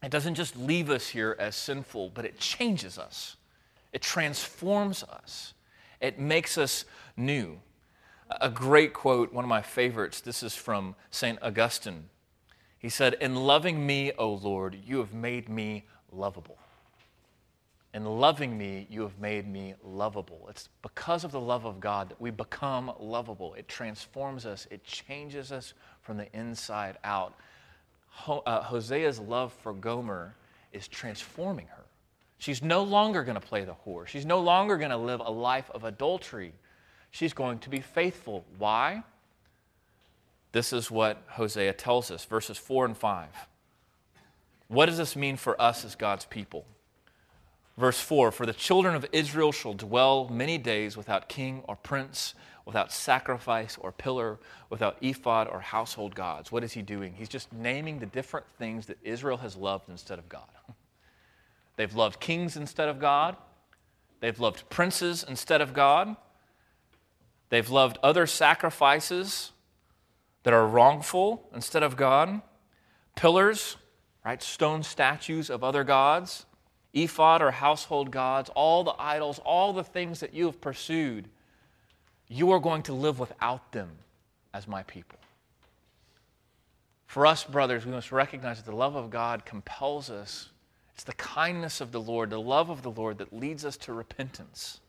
It 0.03 0.11
doesn't 0.11 0.35
just 0.35 0.57
leave 0.57 0.91
us 0.91 1.09
here 1.09 1.37
as 1.39 1.57
sinful, 1.57 2.11
but 2.11 2.25
it 2.25 2.39
changes 2.39 2.99
us. 2.99 3.37
It 3.93 4.03
transforms 4.03 5.03
us. 5.05 5.55
It 6.01 6.19
makes 6.19 6.59
us 6.59 6.85
new. 7.17 7.59
A 8.41 8.49
great 8.49 8.93
quote, 8.93 9.33
one 9.33 9.45
of 9.45 9.49
my 9.49 9.63
favorites, 9.63 10.21
this 10.21 10.43
is 10.43 10.55
from 10.55 10.95
St. 11.11 11.39
Augustine. 11.43 12.09
He 12.79 12.89
said, 12.89 13.15
In 13.15 13.35
loving 13.35 13.87
me, 13.87 14.13
O 14.19 14.33
Lord, 14.33 14.77
you 14.85 14.99
have 14.99 15.13
made 15.13 15.49
me 15.49 15.85
lovable. 16.11 16.59
In 17.95 18.05
loving 18.05 18.57
me, 18.57 18.87
you 18.89 19.03
have 19.03 19.19
made 19.19 19.47
me 19.47 19.75
lovable. 19.85 20.47
It's 20.49 20.69
because 20.81 21.25
of 21.25 21.31
the 21.31 21.41
love 21.41 21.67
of 21.67 21.79
God 21.79 22.09
that 22.09 22.21
we 22.21 22.31
become 22.31 22.91
lovable. 22.99 23.55
It 23.55 23.69
transforms 23.69 24.47
us, 24.47 24.67
it 24.71 24.83
changes 24.85 25.53
us 25.53 25.75
from 26.01 26.17
the 26.17 26.27
inside 26.37 26.97
out. 27.05 27.35
Ho- 28.09 28.43
uh, 28.47 28.63
Hosea's 28.63 29.21
love 29.21 29.53
for 29.63 29.75
Gomer 29.75 30.35
is 30.73 30.89
transforming 30.89 31.67
her. 31.67 31.85
She's 32.39 32.63
no 32.63 32.83
longer 32.83 33.25
going 33.25 33.39
to 33.39 33.47
play 33.47 33.65
the 33.65 33.77
whore, 33.87 34.07
she's 34.07 34.27
no 34.27 34.41
longer 34.41 34.77
going 34.77 34.91
to 34.91 34.97
live 34.97 35.21
a 35.21 35.31
life 35.31 35.71
of 35.75 35.85
adultery. 35.85 36.55
She's 37.13 37.35
going 37.35 37.59
to 37.61 37.71
be 37.71 37.81
faithful. 37.81 38.45
Why? 38.59 39.05
This 40.51 40.73
is 40.73 40.91
what 40.91 41.23
Hosea 41.29 41.75
tells 41.75 42.11
us, 42.11 42.25
verses 42.25 42.59
4 42.59 42.87
and 42.87 42.97
5. 42.97 43.29
What 44.69 44.87
does 44.87 44.97
this 44.97 45.15
mean 45.15 45.37
for 45.37 45.61
us 45.61 45.85
as 45.85 45.95
God's 45.95 46.25
people? 46.25 46.65
Verse 47.77 48.01
4 48.01 48.33
For 48.33 48.47
the 48.47 48.55
children 48.55 48.95
of 48.95 49.07
Israel 49.13 49.53
shall 49.53 49.75
dwell 49.75 50.29
many 50.31 50.57
days 50.57 50.97
without 50.97 51.29
king 51.29 51.63
or 51.69 51.77
prince, 51.77 52.35
without 52.65 52.91
sacrifice 52.91 53.77
or 53.79 53.93
pillar, 53.93 54.39
without 54.71 54.97
ephod 55.03 55.49
or 55.49 55.61
household 55.61 56.15
gods. 56.15 56.51
What 56.51 56.65
is 56.65 56.73
he 56.73 56.81
doing? 56.81 57.13
He's 57.15 57.29
just 57.29 57.53
naming 57.53 57.99
the 57.99 58.07
different 58.07 58.47
things 58.59 58.87
that 58.87 58.99
Israel 59.03 59.37
has 59.39 59.55
loved 59.55 59.91
instead 59.91 60.19
of 60.19 60.31
God. 60.31 60.49
They've 61.77 61.95
loved 61.95 62.21
kings 62.21 62.57
instead 62.57 62.89
of 62.89 62.99
God, 62.99 63.37
they've 64.21 64.39
loved 64.39 64.69
princes 64.69 65.25
instead 65.27 65.61
of 65.61 65.73
God, 65.73 66.17
they've 67.53 67.71
loved 67.71 67.99
other 68.03 68.27
sacrifices 68.27 69.53
that 70.43 70.55
are 70.55 70.67
wrongful 70.67 71.49
instead 71.55 71.83
of 71.83 71.97
God, 71.97 72.41
pillars, 73.15 73.77
right? 74.25 74.43
Stone 74.43 74.83
statues 74.83 75.51
of 75.51 75.63
other 75.63 75.85
gods 75.85 76.47
ephod 76.93 77.43
or 77.43 77.51
household 77.51 78.11
gods, 78.11 78.51
all 78.55 78.85
the 78.85 78.95
idols, 78.99 79.39
all 79.45 79.73
the 79.73 79.85
things 79.85 80.21
that 80.21 80.35
you 80.35 80.47
have 80.47 80.61
pursued, 80.61 81.29
you 82.29 82.51
are 82.51 82.61
going 82.61 82.83
to 82.83 82.93
live 82.93 83.19
without 83.19 83.73
them 83.73 83.91
as 84.53 84.69
my 84.69 84.83
people. 84.85 85.19
For 87.07 87.27
us, 87.27 87.45
brothers, 87.45 87.85
we 87.85 87.93
must 87.93 88.13
recognize 88.13 88.59
that 88.59 88.71
the 88.71 88.77
love 88.77 88.97
of 88.97 89.11
God 89.11 89.45
compels 89.45 90.11
us. 90.11 90.51
It's 90.95 91.05
the 91.05 91.13
kindness 91.15 91.81
of 91.81 91.93
the 91.93 92.01
Lord, 92.01 92.31
the 92.31 92.41
love 92.41 92.71
of 92.71 92.83
the 92.83 92.91
Lord 92.91 93.19
that 93.19 93.33
leads 93.33 93.65
us 93.65 93.77
to 93.79 93.93
repentance. 93.93 94.81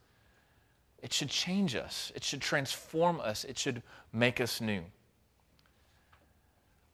It 1.04 1.12
should 1.12 1.30
change 1.30 1.76
us, 1.76 2.14
it 2.16 2.24
should 2.24 2.40
transform 2.40 3.20
us, 3.20 3.44
it 3.44 3.60
should 3.60 3.84
make 4.14 4.40
us 4.40 4.62
new. 4.62 4.84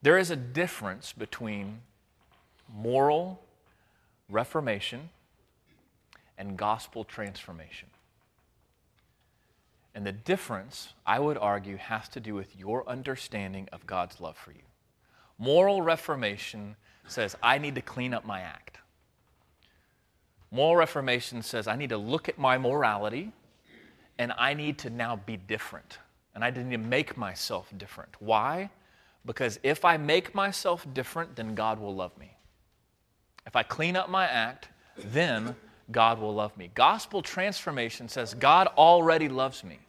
There 0.01 0.17
is 0.17 0.31
a 0.31 0.35
difference 0.35 1.13
between 1.13 1.81
moral 2.73 3.39
reformation 4.27 5.09
and 6.39 6.57
gospel 6.57 7.03
transformation. 7.03 7.89
And 9.93 10.07
the 10.07 10.11
difference, 10.11 10.93
I 11.05 11.19
would 11.19 11.37
argue, 11.37 11.77
has 11.77 12.09
to 12.09 12.19
do 12.19 12.33
with 12.33 12.57
your 12.57 12.89
understanding 12.89 13.69
of 13.71 13.85
God's 13.85 14.19
love 14.19 14.37
for 14.37 14.51
you. 14.51 14.63
Moral 15.37 15.83
reformation 15.83 16.77
says, 17.07 17.35
I 17.43 17.59
need 17.59 17.75
to 17.75 17.81
clean 17.81 18.15
up 18.15 18.25
my 18.25 18.41
act. 18.41 18.79
Moral 20.49 20.77
reformation 20.77 21.43
says, 21.43 21.67
I 21.67 21.75
need 21.75 21.89
to 21.89 21.97
look 21.97 22.27
at 22.27 22.39
my 22.39 22.57
morality 22.57 23.33
and 24.19 24.33
I 24.37 24.53
need 24.53 24.77
to 24.79 24.89
now 24.91 25.15
be 25.15 25.37
different. 25.37 25.97
And 26.35 26.43
I 26.43 26.51
need 26.51 26.69
to 26.69 26.77
make 26.77 27.17
myself 27.17 27.71
different. 27.77 28.11
Why? 28.19 28.69
Because 29.25 29.59
if 29.63 29.83
I 29.83 29.97
make 29.97 30.35
myself 30.35 30.85
different, 30.93 31.35
then 31.35 31.55
God 31.55 31.79
will 31.79 31.95
love 31.95 32.15
me. 32.19 32.37
If 33.47 33.55
I 33.55 33.63
clean 33.63 33.95
up 33.95 34.09
my 34.09 34.27
act, 34.27 34.67
then 34.97 35.55
God 35.91 36.19
will 36.19 36.35
love 36.35 36.55
me. 36.57 36.69
Gospel 36.75 37.21
transformation 37.21 38.07
says 38.07 38.33
God 38.33 38.67
already 38.77 39.29
loves 39.29 39.63
me. 39.63 39.79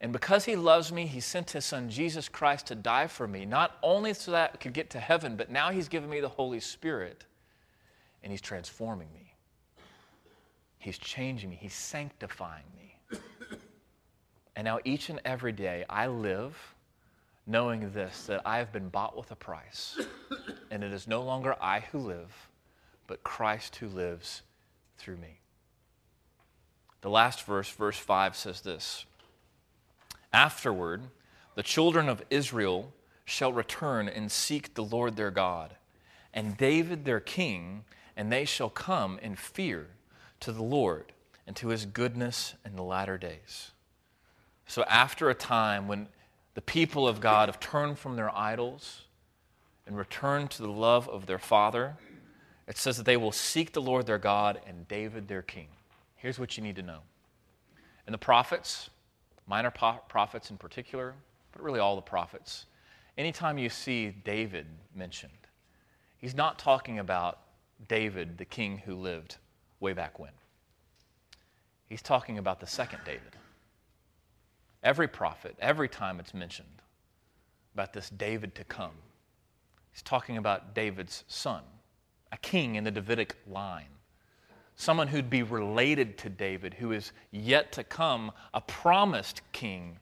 And 0.00 0.12
because 0.12 0.46
he 0.46 0.56
loves 0.56 0.90
me, 0.90 1.06
he 1.06 1.20
sent 1.20 1.50
his 1.50 1.66
son 1.66 1.90
Jesus 1.90 2.28
Christ 2.28 2.68
to 2.68 2.74
die 2.74 3.06
for 3.06 3.28
me, 3.28 3.44
not 3.44 3.76
only 3.82 4.14
so 4.14 4.30
that 4.30 4.52
I 4.54 4.56
could 4.56 4.72
get 4.72 4.88
to 4.90 5.00
heaven, 5.00 5.36
but 5.36 5.50
now 5.50 5.70
he's 5.70 5.88
given 5.88 6.08
me 6.08 6.20
the 6.20 6.28
Holy 6.28 6.60
Spirit 6.60 7.26
and 8.22 8.30
he's 8.30 8.40
transforming 8.40 9.08
me. 9.12 9.34
He's 10.78 10.96
changing 10.96 11.50
me, 11.50 11.58
he's 11.60 11.74
sanctifying 11.74 12.64
me. 12.74 12.89
And 14.60 14.66
now 14.66 14.78
each 14.84 15.08
and 15.08 15.22
every 15.24 15.52
day 15.52 15.86
I 15.88 16.08
live 16.08 16.54
knowing 17.46 17.92
this 17.92 18.26
that 18.26 18.42
I 18.44 18.58
have 18.58 18.70
been 18.74 18.90
bought 18.90 19.16
with 19.16 19.30
a 19.30 19.34
price, 19.34 19.98
and 20.70 20.84
it 20.84 20.92
is 20.92 21.08
no 21.08 21.22
longer 21.22 21.56
I 21.62 21.80
who 21.80 21.98
live, 21.98 22.50
but 23.06 23.24
Christ 23.24 23.76
who 23.76 23.88
lives 23.88 24.42
through 24.98 25.16
me. 25.16 25.40
The 27.00 27.08
last 27.08 27.44
verse, 27.44 27.70
verse 27.70 27.96
5, 27.96 28.36
says 28.36 28.60
this 28.60 29.06
Afterward, 30.30 31.04
the 31.54 31.62
children 31.62 32.06
of 32.10 32.22
Israel 32.28 32.92
shall 33.24 33.54
return 33.54 34.10
and 34.10 34.30
seek 34.30 34.74
the 34.74 34.84
Lord 34.84 35.16
their 35.16 35.30
God, 35.30 35.76
and 36.34 36.58
David 36.58 37.06
their 37.06 37.20
king, 37.20 37.84
and 38.14 38.30
they 38.30 38.44
shall 38.44 38.68
come 38.68 39.18
in 39.20 39.36
fear 39.36 39.86
to 40.40 40.52
the 40.52 40.62
Lord 40.62 41.14
and 41.46 41.56
to 41.56 41.68
his 41.68 41.86
goodness 41.86 42.56
in 42.62 42.76
the 42.76 42.82
latter 42.82 43.16
days. 43.16 43.70
So, 44.70 44.84
after 44.84 45.28
a 45.28 45.34
time 45.34 45.88
when 45.88 46.06
the 46.54 46.60
people 46.60 47.08
of 47.08 47.20
God 47.20 47.48
have 47.48 47.58
turned 47.58 47.98
from 47.98 48.14
their 48.14 48.32
idols 48.32 49.02
and 49.84 49.98
returned 49.98 50.52
to 50.52 50.62
the 50.62 50.70
love 50.70 51.08
of 51.08 51.26
their 51.26 51.40
Father, 51.40 51.96
it 52.68 52.76
says 52.76 52.96
that 52.96 53.02
they 53.04 53.16
will 53.16 53.32
seek 53.32 53.72
the 53.72 53.82
Lord 53.82 54.06
their 54.06 54.16
God 54.16 54.60
and 54.64 54.86
David 54.86 55.26
their 55.26 55.42
king. 55.42 55.66
Here's 56.14 56.38
what 56.38 56.56
you 56.56 56.62
need 56.62 56.76
to 56.76 56.82
know. 56.82 57.00
In 58.06 58.12
the 58.12 58.18
prophets, 58.18 58.90
minor 59.48 59.72
prophets 59.72 60.52
in 60.52 60.56
particular, 60.56 61.14
but 61.50 61.64
really 61.64 61.80
all 61.80 61.96
the 61.96 62.02
prophets, 62.02 62.66
anytime 63.18 63.58
you 63.58 63.70
see 63.70 64.14
David 64.22 64.66
mentioned, 64.94 65.32
he's 66.16 66.36
not 66.36 66.60
talking 66.60 67.00
about 67.00 67.40
David, 67.88 68.38
the 68.38 68.44
king 68.44 68.78
who 68.78 68.94
lived 68.94 69.38
way 69.80 69.94
back 69.94 70.20
when. 70.20 70.30
He's 71.88 72.02
talking 72.02 72.38
about 72.38 72.60
the 72.60 72.68
second 72.68 73.00
David. 73.04 73.34
Every 74.82 75.08
prophet, 75.08 75.56
every 75.60 75.88
time 75.88 76.20
it's 76.20 76.32
mentioned 76.32 76.82
about 77.74 77.92
this 77.92 78.10
David 78.10 78.54
to 78.54 78.64
come, 78.64 78.94
he's 79.92 80.02
talking 80.02 80.36
about 80.36 80.74
David's 80.74 81.24
son, 81.28 81.62
a 82.32 82.38
king 82.38 82.76
in 82.76 82.84
the 82.84 82.90
Davidic 82.90 83.36
line, 83.46 83.90
someone 84.76 85.08
who'd 85.08 85.28
be 85.28 85.42
related 85.42 86.16
to 86.18 86.30
David, 86.30 86.74
who 86.74 86.92
is 86.92 87.12
yet 87.30 87.72
to 87.72 87.84
come, 87.84 88.32
a 88.54 88.60
promised 88.60 89.42
king, 89.52 89.98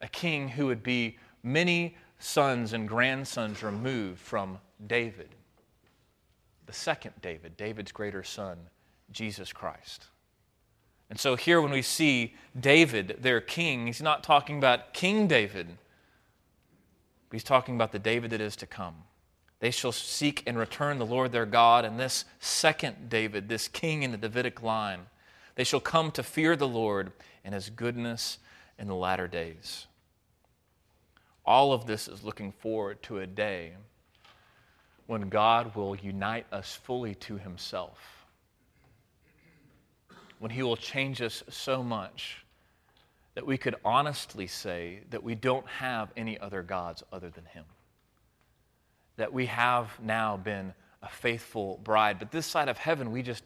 a 0.00 0.08
king 0.08 0.48
who 0.48 0.66
would 0.66 0.82
be 0.82 1.18
many 1.42 1.96
sons 2.20 2.72
and 2.72 2.88
grandsons 2.88 3.62
removed 3.62 4.20
from 4.20 4.58
David. 4.86 5.30
The 6.66 6.72
second 6.72 7.14
David, 7.20 7.56
David's 7.56 7.92
greater 7.92 8.22
son, 8.22 8.58
Jesus 9.10 9.52
Christ. 9.52 10.06
And 11.10 11.18
so 11.18 11.36
here, 11.36 11.60
when 11.62 11.72
we 11.72 11.82
see 11.82 12.34
David, 12.58 13.18
their 13.20 13.40
king, 13.40 13.86
he's 13.86 14.02
not 14.02 14.22
talking 14.22 14.58
about 14.58 14.92
King 14.92 15.26
David, 15.26 15.78
he's 17.32 17.44
talking 17.44 17.74
about 17.74 17.92
the 17.92 17.98
David 17.98 18.30
that 18.30 18.40
is 18.40 18.56
to 18.56 18.66
come. 18.66 18.94
They 19.60 19.70
shall 19.70 19.92
seek 19.92 20.42
and 20.46 20.56
return 20.56 20.98
the 20.98 21.06
Lord 21.06 21.32
their 21.32 21.46
God, 21.46 21.84
and 21.84 21.98
this 21.98 22.24
second 22.40 23.08
David, 23.08 23.48
this 23.48 23.68
king 23.68 24.02
in 24.02 24.12
the 24.12 24.18
Davidic 24.18 24.62
line, 24.62 25.00
they 25.54 25.64
shall 25.64 25.80
come 25.80 26.10
to 26.12 26.22
fear 26.22 26.54
the 26.54 26.68
Lord 26.68 27.12
and 27.44 27.54
his 27.54 27.70
goodness 27.70 28.38
in 28.78 28.86
the 28.86 28.94
latter 28.94 29.26
days. 29.26 29.86
All 31.44 31.72
of 31.72 31.86
this 31.86 32.06
is 32.06 32.22
looking 32.22 32.52
forward 32.52 33.02
to 33.04 33.18
a 33.18 33.26
day 33.26 33.72
when 35.06 35.30
God 35.30 35.74
will 35.74 35.96
unite 35.96 36.46
us 36.52 36.74
fully 36.74 37.14
to 37.14 37.38
himself 37.38 38.17
when 40.38 40.50
He 40.50 40.62
will 40.62 40.76
change 40.76 41.20
us 41.22 41.42
so 41.48 41.82
much 41.82 42.44
that 43.34 43.46
we 43.46 43.56
could 43.56 43.76
honestly 43.84 44.46
say 44.46 45.00
that 45.10 45.22
we 45.22 45.34
don't 45.34 45.66
have 45.68 46.10
any 46.16 46.38
other 46.38 46.62
gods 46.62 47.02
other 47.12 47.30
than 47.30 47.44
Him. 47.46 47.64
That 49.16 49.32
we 49.32 49.46
have 49.46 49.98
now 50.02 50.36
been 50.36 50.74
a 51.02 51.08
faithful 51.08 51.80
bride. 51.84 52.18
But 52.18 52.30
this 52.30 52.46
side 52.46 52.68
of 52.68 52.78
heaven, 52.78 53.12
we 53.12 53.22
just, 53.22 53.44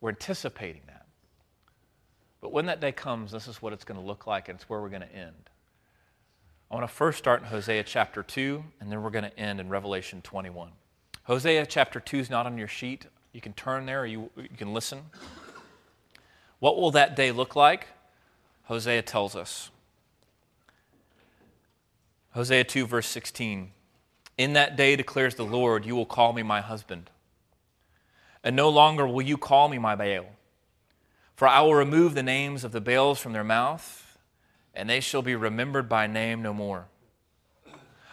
we're 0.00 0.10
anticipating 0.10 0.82
that. 0.86 1.06
But 2.40 2.52
when 2.52 2.66
that 2.66 2.80
day 2.80 2.92
comes, 2.92 3.30
this 3.30 3.46
is 3.48 3.60
what 3.60 3.72
it's 3.72 3.84
going 3.84 4.00
to 4.00 4.06
look 4.06 4.26
like, 4.26 4.48
and 4.48 4.56
it's 4.56 4.68
where 4.68 4.80
we're 4.80 4.88
going 4.88 5.02
to 5.02 5.14
end. 5.14 5.50
I 6.70 6.74
want 6.74 6.88
to 6.88 6.94
first 6.94 7.18
start 7.18 7.42
in 7.42 7.48
Hosea 7.48 7.82
chapter 7.84 8.22
2, 8.22 8.64
and 8.80 8.90
then 8.90 9.02
we're 9.02 9.10
going 9.10 9.24
to 9.24 9.38
end 9.38 9.60
in 9.60 9.68
Revelation 9.68 10.22
21. 10.22 10.70
Hosea 11.24 11.66
chapter 11.66 12.00
2 12.00 12.18
is 12.18 12.30
not 12.30 12.46
on 12.46 12.56
your 12.56 12.68
sheet. 12.68 13.06
You 13.32 13.40
can 13.40 13.52
turn 13.52 13.86
there, 13.86 14.02
or 14.02 14.06
you, 14.06 14.30
you 14.36 14.56
can 14.56 14.72
listen. 14.72 15.02
What 16.60 16.76
will 16.76 16.92
that 16.92 17.16
day 17.16 17.32
look 17.32 17.56
like? 17.56 17.88
Hosea 18.64 19.02
tells 19.02 19.34
us. 19.34 19.70
Hosea 22.32 22.62
2, 22.64 22.86
verse 22.86 23.08
16. 23.08 23.72
In 24.38 24.52
that 24.52 24.76
day 24.76 24.94
declares 24.94 25.34
the 25.34 25.44
Lord, 25.44 25.84
you 25.84 25.96
will 25.96 26.06
call 26.06 26.32
me 26.32 26.42
my 26.42 26.60
husband. 26.60 27.10
And 28.44 28.54
no 28.54 28.68
longer 28.68 29.06
will 29.06 29.22
you 29.22 29.36
call 29.36 29.68
me 29.68 29.78
my 29.78 29.96
Baal. 29.96 30.26
For 31.34 31.48
I 31.48 31.62
will 31.62 31.74
remove 31.74 32.14
the 32.14 32.22
names 32.22 32.62
of 32.64 32.72
the 32.72 32.80
Baals 32.80 33.18
from 33.18 33.32
their 33.32 33.42
mouth, 33.42 34.18
and 34.74 34.88
they 34.88 35.00
shall 35.00 35.22
be 35.22 35.34
remembered 35.34 35.88
by 35.88 36.06
name 36.06 36.42
no 36.42 36.52
more. 36.52 36.86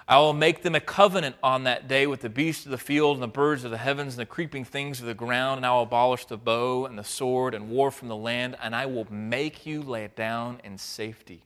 I 0.09 0.19
will 0.19 0.31
make 0.31 0.61
them 0.61 0.73
a 0.73 0.79
covenant 0.79 1.35
on 1.43 1.65
that 1.65 1.89
day 1.89 2.07
with 2.07 2.21
the 2.21 2.29
beasts 2.29 2.63
of 2.63 2.71
the 2.71 2.77
field 2.77 3.17
and 3.17 3.23
the 3.23 3.27
birds 3.27 3.65
of 3.65 3.71
the 3.71 3.77
heavens 3.77 4.13
and 4.13 4.21
the 4.21 4.25
creeping 4.25 4.63
things 4.63 5.01
of 5.01 5.05
the 5.05 5.13
ground, 5.13 5.57
and 5.57 5.65
I 5.65 5.73
will 5.73 5.81
abolish 5.81 6.25
the 6.25 6.37
bow 6.37 6.85
and 6.85 6.97
the 6.97 7.03
sword 7.03 7.53
and 7.53 7.69
war 7.69 7.91
from 7.91 8.07
the 8.07 8.15
land, 8.15 8.55
and 8.61 8.73
I 8.73 8.85
will 8.85 9.05
make 9.11 9.65
you 9.65 9.81
lay 9.81 10.05
it 10.05 10.15
down 10.15 10.61
in 10.63 10.77
safety. 10.77 11.43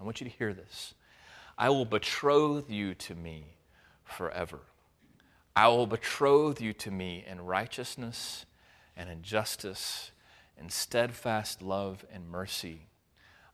I 0.00 0.04
want 0.04 0.20
you 0.20 0.30
to 0.30 0.36
hear 0.36 0.54
this. 0.54 0.94
I 1.58 1.68
will 1.70 1.84
betroth 1.84 2.70
you 2.70 2.94
to 2.94 3.16
me 3.16 3.56
forever. 4.04 4.60
I 5.56 5.66
will 5.66 5.88
betroth 5.88 6.60
you 6.60 6.72
to 6.74 6.92
me 6.92 7.24
in 7.26 7.40
righteousness 7.40 8.46
and 8.96 9.10
in 9.10 9.22
justice, 9.22 10.12
in 10.56 10.68
steadfast 10.68 11.60
love 11.60 12.04
and 12.12 12.28
mercy. 12.28 12.86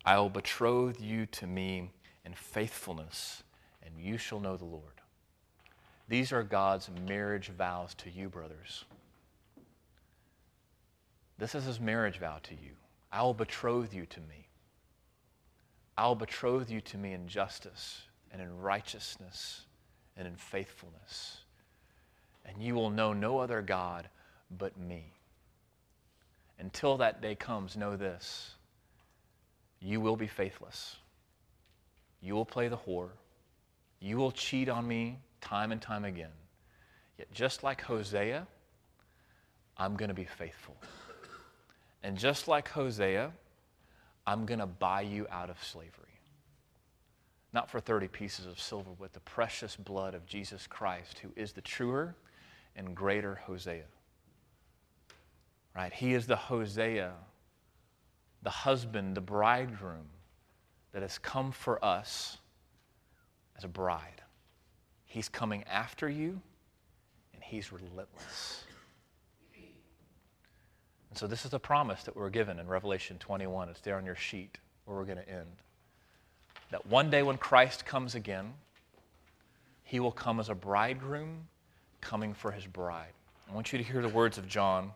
I 0.04 0.18
will 0.18 0.28
betroth 0.28 1.00
you 1.00 1.24
to 1.24 1.46
me 1.46 1.92
in 2.22 2.34
faithfulness 2.34 3.44
and 3.84 3.98
you 3.98 4.18
shall 4.18 4.40
know 4.40 4.56
the 4.56 4.64
Lord. 4.64 5.00
These 6.08 6.32
are 6.32 6.42
God's 6.42 6.90
marriage 7.06 7.48
vows 7.48 7.94
to 7.94 8.10
you, 8.10 8.28
brothers. 8.28 8.84
This 11.38 11.54
is 11.54 11.64
his 11.64 11.80
marriage 11.80 12.18
vow 12.18 12.38
to 12.42 12.54
you. 12.54 12.72
I 13.10 13.22
will 13.22 13.34
betroth 13.34 13.92
you 13.94 14.06
to 14.06 14.20
me. 14.20 14.48
I 15.96 16.06
will 16.06 16.14
betroth 16.14 16.70
you 16.70 16.80
to 16.80 16.98
me 16.98 17.12
in 17.12 17.28
justice 17.28 18.02
and 18.32 18.40
in 18.40 18.58
righteousness 18.58 19.62
and 20.16 20.26
in 20.26 20.36
faithfulness. 20.36 21.38
And 22.44 22.62
you 22.62 22.74
will 22.74 22.90
know 22.90 23.12
no 23.12 23.38
other 23.38 23.62
God 23.62 24.08
but 24.58 24.78
me. 24.78 25.12
Until 26.58 26.96
that 26.98 27.20
day 27.20 27.34
comes, 27.34 27.76
know 27.76 27.96
this 27.96 28.54
you 29.80 30.00
will 30.00 30.16
be 30.16 30.28
faithless. 30.28 30.96
You 32.20 32.34
will 32.34 32.44
play 32.44 32.68
the 32.68 32.76
whore. 32.76 33.10
You 34.02 34.16
will 34.16 34.32
cheat 34.32 34.68
on 34.68 34.86
me 34.86 35.20
time 35.40 35.70
and 35.70 35.80
time 35.80 36.04
again. 36.04 36.32
Yet, 37.18 37.32
just 37.32 37.62
like 37.62 37.80
Hosea, 37.82 38.48
I'm 39.76 39.94
going 39.94 40.08
to 40.08 40.14
be 40.14 40.24
faithful. 40.24 40.76
And 42.02 42.18
just 42.18 42.48
like 42.48 42.66
Hosea, 42.66 43.30
I'm 44.26 44.44
going 44.44 44.58
to 44.58 44.66
buy 44.66 45.02
you 45.02 45.28
out 45.30 45.50
of 45.50 45.62
slavery. 45.62 46.18
Not 47.52 47.70
for 47.70 47.78
30 47.78 48.08
pieces 48.08 48.46
of 48.46 48.58
silver, 48.58 48.90
but 48.98 49.12
the 49.12 49.20
precious 49.20 49.76
blood 49.76 50.14
of 50.14 50.26
Jesus 50.26 50.66
Christ, 50.66 51.20
who 51.20 51.28
is 51.36 51.52
the 51.52 51.60
truer 51.60 52.16
and 52.74 52.96
greater 52.96 53.36
Hosea. 53.46 53.84
Right? 55.76 55.92
He 55.92 56.14
is 56.14 56.26
the 56.26 56.34
Hosea, 56.34 57.12
the 58.42 58.50
husband, 58.50 59.16
the 59.16 59.20
bridegroom 59.20 60.08
that 60.90 61.02
has 61.02 61.18
come 61.18 61.52
for 61.52 61.82
us 61.84 62.38
as 63.56 63.64
a 63.64 63.68
bride. 63.68 64.22
He's 65.06 65.28
coming 65.28 65.64
after 65.64 66.08
you, 66.08 66.40
and 67.34 67.42
he's 67.42 67.72
relentless. 67.72 68.64
And 71.10 71.18
so, 71.18 71.26
this 71.26 71.44
is 71.44 71.50
the 71.50 71.60
promise 71.60 72.04
that 72.04 72.16
we're 72.16 72.30
given 72.30 72.58
in 72.58 72.66
Revelation 72.66 73.18
21. 73.18 73.68
It's 73.68 73.80
there 73.80 73.98
on 73.98 74.06
your 74.06 74.14
sheet 74.14 74.56
where 74.86 74.96
we're 74.96 75.04
going 75.04 75.18
to 75.18 75.28
end. 75.28 75.56
That 76.70 76.86
one 76.86 77.10
day 77.10 77.22
when 77.22 77.36
Christ 77.36 77.84
comes 77.84 78.14
again, 78.14 78.54
he 79.84 80.00
will 80.00 80.12
come 80.12 80.40
as 80.40 80.48
a 80.48 80.54
bridegroom 80.54 81.48
coming 82.00 82.32
for 82.32 82.50
his 82.50 82.66
bride. 82.66 83.12
I 83.50 83.54
want 83.54 83.72
you 83.72 83.78
to 83.78 83.84
hear 83.84 84.00
the 84.00 84.08
words 84.08 84.38
of 84.38 84.48
John. 84.48 84.92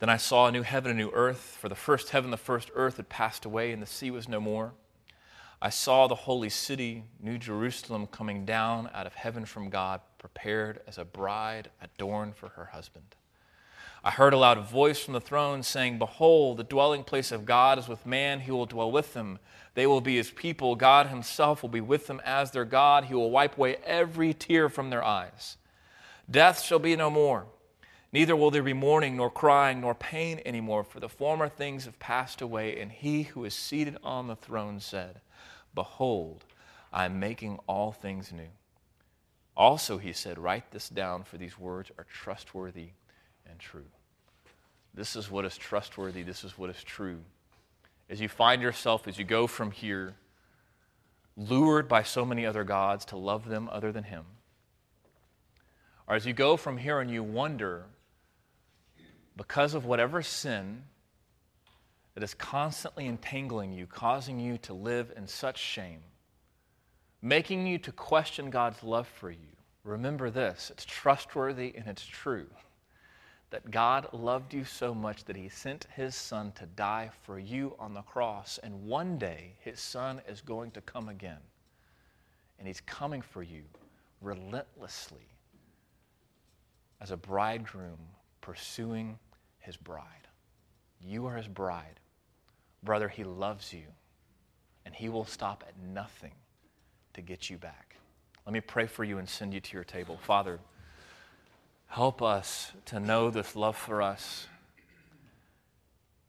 Then 0.00 0.08
I 0.08 0.16
saw 0.16 0.48
a 0.48 0.52
new 0.52 0.62
heaven 0.62 0.90
a 0.90 0.94
new 0.94 1.10
earth, 1.14 1.58
for 1.60 1.68
the 1.68 1.76
first 1.76 2.10
heaven, 2.10 2.32
the 2.32 2.36
first 2.36 2.72
earth 2.74 2.96
had 2.96 3.08
passed 3.08 3.44
away, 3.44 3.70
and 3.70 3.80
the 3.80 3.86
sea 3.86 4.10
was 4.10 4.28
no 4.28 4.40
more. 4.40 4.72
I 5.64 5.70
saw 5.70 6.08
the 6.08 6.16
holy 6.16 6.48
city, 6.48 7.04
New 7.20 7.38
Jerusalem, 7.38 8.08
coming 8.08 8.44
down 8.44 8.90
out 8.92 9.06
of 9.06 9.14
heaven 9.14 9.44
from 9.44 9.70
God, 9.70 10.00
prepared 10.18 10.80
as 10.88 10.98
a 10.98 11.04
bride 11.04 11.70
adorned 11.80 12.34
for 12.34 12.48
her 12.48 12.64
husband. 12.72 13.14
I 14.02 14.10
heard 14.10 14.32
a 14.32 14.38
loud 14.38 14.68
voice 14.68 14.98
from 14.98 15.14
the 15.14 15.20
throne 15.20 15.62
saying, 15.62 16.00
Behold, 16.00 16.56
the 16.56 16.64
dwelling 16.64 17.04
place 17.04 17.30
of 17.30 17.46
God 17.46 17.78
is 17.78 17.86
with 17.86 18.04
man. 18.04 18.40
He 18.40 18.50
will 18.50 18.66
dwell 18.66 18.90
with 18.90 19.14
them. 19.14 19.38
They 19.74 19.86
will 19.86 20.00
be 20.00 20.16
his 20.16 20.32
people. 20.32 20.74
God 20.74 21.06
himself 21.06 21.62
will 21.62 21.70
be 21.70 21.80
with 21.80 22.08
them 22.08 22.20
as 22.24 22.50
their 22.50 22.64
God. 22.64 23.04
He 23.04 23.14
will 23.14 23.30
wipe 23.30 23.56
away 23.56 23.76
every 23.86 24.34
tear 24.34 24.68
from 24.68 24.90
their 24.90 25.04
eyes. 25.04 25.58
Death 26.28 26.60
shall 26.60 26.80
be 26.80 26.96
no 26.96 27.08
more. 27.08 27.46
Neither 28.12 28.34
will 28.34 28.50
there 28.50 28.64
be 28.64 28.72
mourning, 28.72 29.16
nor 29.16 29.30
crying, 29.30 29.80
nor 29.80 29.94
pain 29.94 30.40
anymore, 30.44 30.82
for 30.82 30.98
the 30.98 31.08
former 31.08 31.48
things 31.48 31.84
have 31.84 32.00
passed 32.00 32.42
away. 32.42 32.80
And 32.80 32.90
he 32.90 33.22
who 33.22 33.44
is 33.44 33.54
seated 33.54 33.96
on 34.02 34.26
the 34.26 34.34
throne 34.34 34.80
said, 34.80 35.20
Behold, 35.74 36.44
I 36.92 37.06
am 37.06 37.18
making 37.18 37.58
all 37.66 37.92
things 37.92 38.32
new. 38.32 38.50
Also, 39.56 39.98
he 39.98 40.12
said, 40.12 40.38
Write 40.38 40.70
this 40.70 40.88
down, 40.88 41.24
for 41.24 41.38
these 41.38 41.58
words 41.58 41.90
are 41.98 42.04
trustworthy 42.04 42.90
and 43.48 43.58
true. 43.58 43.90
This 44.94 45.16
is 45.16 45.30
what 45.30 45.44
is 45.44 45.56
trustworthy. 45.56 46.22
This 46.22 46.44
is 46.44 46.58
what 46.58 46.70
is 46.70 46.82
true. 46.82 47.20
As 48.10 48.20
you 48.20 48.28
find 48.28 48.60
yourself, 48.60 49.08
as 49.08 49.18
you 49.18 49.24
go 49.24 49.46
from 49.46 49.70
here, 49.70 50.16
lured 51.36 51.88
by 51.88 52.02
so 52.02 52.24
many 52.24 52.44
other 52.44 52.64
gods 52.64 53.06
to 53.06 53.16
love 53.16 53.48
them 53.48 53.68
other 53.72 53.90
than 53.90 54.04
Him, 54.04 54.24
or 56.06 56.14
as 56.14 56.26
you 56.26 56.34
go 56.34 56.56
from 56.56 56.76
here 56.76 57.00
and 57.00 57.10
you 57.10 57.22
wonder, 57.22 57.84
because 59.36 59.72
of 59.72 59.86
whatever 59.86 60.20
sin 60.20 60.82
that 62.14 62.22
is 62.22 62.34
constantly 62.34 63.06
entangling 63.06 63.72
you, 63.72 63.86
causing 63.86 64.38
you 64.38 64.58
to 64.58 64.74
live 64.74 65.12
in 65.16 65.26
such 65.26 65.58
shame, 65.58 66.00
making 67.20 67.66
you 67.66 67.78
to 67.78 67.92
question 67.92 68.50
God's 68.50 68.82
love 68.82 69.08
for 69.08 69.30
you, 69.30 69.56
remember 69.84 70.30
this 70.30 70.70
it's 70.70 70.84
trustworthy 70.84 71.74
and 71.76 71.86
it's 71.86 72.06
true 72.06 72.46
that 73.52 73.70
God 73.70 74.08
loved 74.14 74.54
you 74.54 74.64
so 74.64 74.94
much 74.94 75.24
that 75.24 75.36
he 75.36 75.50
sent 75.50 75.86
his 75.94 76.16
son 76.16 76.52
to 76.52 76.64
die 76.64 77.10
for 77.22 77.38
you 77.38 77.76
on 77.78 77.92
the 77.92 78.00
cross. 78.00 78.58
And 78.62 78.86
one 78.86 79.18
day 79.18 79.52
his 79.60 79.78
son 79.78 80.22
is 80.26 80.40
going 80.40 80.70
to 80.70 80.80
come 80.80 81.10
again. 81.10 81.40
And 82.58 82.66
he's 82.66 82.80
coming 82.80 83.20
for 83.20 83.42
you 83.42 83.64
relentlessly 84.22 85.28
as 87.02 87.10
a 87.10 87.16
bridegroom 87.16 87.98
pursuing 88.40 89.18
his 89.58 89.76
bride. 89.76 90.28
You 91.02 91.26
are 91.26 91.36
his 91.36 91.48
bride. 91.48 92.00
Brother, 92.82 93.08
he 93.08 93.24
loves 93.24 93.72
you. 93.72 93.84
And 94.84 94.94
he 94.94 95.08
will 95.08 95.24
stop 95.24 95.64
at 95.66 95.74
nothing 95.80 96.32
to 97.14 97.22
get 97.22 97.48
you 97.48 97.56
back. 97.56 97.96
Let 98.44 98.52
me 98.52 98.60
pray 98.60 98.86
for 98.86 99.04
you 99.04 99.18
and 99.18 99.28
send 99.28 99.54
you 99.54 99.60
to 99.60 99.74
your 99.74 99.84
table. 99.84 100.18
Father, 100.22 100.58
Help 101.92 102.22
us 102.22 102.72
to 102.86 102.98
know 102.98 103.28
this 103.28 103.54
love 103.54 103.76
for 103.76 104.00
us. 104.00 104.46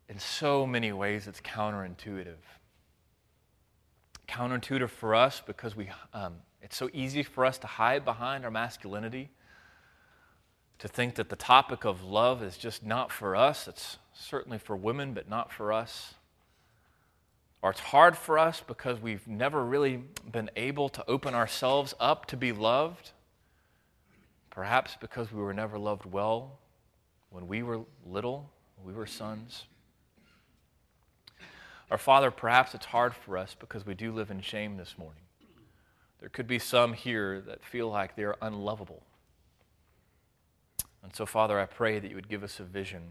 In 0.09 0.19
so 0.19 0.67
many 0.67 0.91
ways, 0.91 1.25
it's 1.25 1.39
counterintuitive. 1.39 2.43
Counterintuitive 4.27 4.89
for 4.89 5.15
us 5.15 5.41
because 5.45 5.73
we, 5.73 5.87
um, 6.13 6.33
it's 6.61 6.75
so 6.75 6.89
easy 6.91 7.23
for 7.23 7.45
us 7.45 7.57
to 7.59 7.67
hide 7.67 8.03
behind 8.03 8.43
our 8.43 8.51
masculinity, 8.51 9.29
to 10.79 10.89
think 10.89 11.15
that 11.15 11.29
the 11.29 11.37
topic 11.37 11.85
of 11.85 12.03
love 12.03 12.43
is 12.43 12.57
just 12.57 12.85
not 12.85 13.09
for 13.09 13.33
us. 13.33 13.65
It's 13.65 13.99
certainly 14.11 14.57
for 14.57 14.75
women, 14.75 15.13
but 15.13 15.29
not 15.29 15.49
for 15.49 15.71
us. 15.71 16.15
Or 17.63 17.71
it's 17.71 17.80
hard 17.80 18.17
for 18.17 18.38
us 18.38 18.62
because 18.67 18.99
we've 18.99 19.26
never 19.26 19.63
really 19.63 20.04
been 20.30 20.52
able 20.58 20.89
to 20.89 21.04
open 21.08 21.34
ourselves 21.34 21.95
up 21.97 22.26
to 22.26 22.36
be 22.36 22.52
loved. 22.52 23.12
Perhaps 24.49 24.97
because 24.99 25.32
we 25.32 25.41
were 25.41 25.54
never 25.54 25.80
loved 25.80 26.06
well 26.06 26.60
when 27.30 27.47
we 27.47 27.63
were 27.63 27.80
little, 28.06 28.49
we 28.84 28.91
were 28.91 29.08
sons. 29.08 29.63
Our 31.89 31.97
Father, 31.97 32.32
perhaps 32.32 32.76
it's 32.76 32.88
hard 32.88 33.15
for 33.15 33.38
us 33.38 33.56
because 33.58 33.86
we 33.86 33.93
do 33.93 34.12
live 34.12 34.30
in 34.30 34.41
shame 34.41 34.76
this 34.76 34.97
morning. 34.97 35.23
There 36.19 36.28
could 36.28 36.47
be 36.47 36.60
some 36.60 36.91
here 36.91 37.39
that 37.47 37.63
feel 37.63 37.89
like 37.89 38.17
they're 38.17 38.36
unlovable. 38.41 39.04
And 41.02 41.15
so, 41.15 41.26
Father, 41.26 41.58
I 41.58 41.65
pray 41.65 41.99
that 41.99 42.10
you 42.10 42.15
would 42.15 42.30
give 42.30 42.43
us 42.43 42.60
a 42.60 42.63
vision 42.63 43.04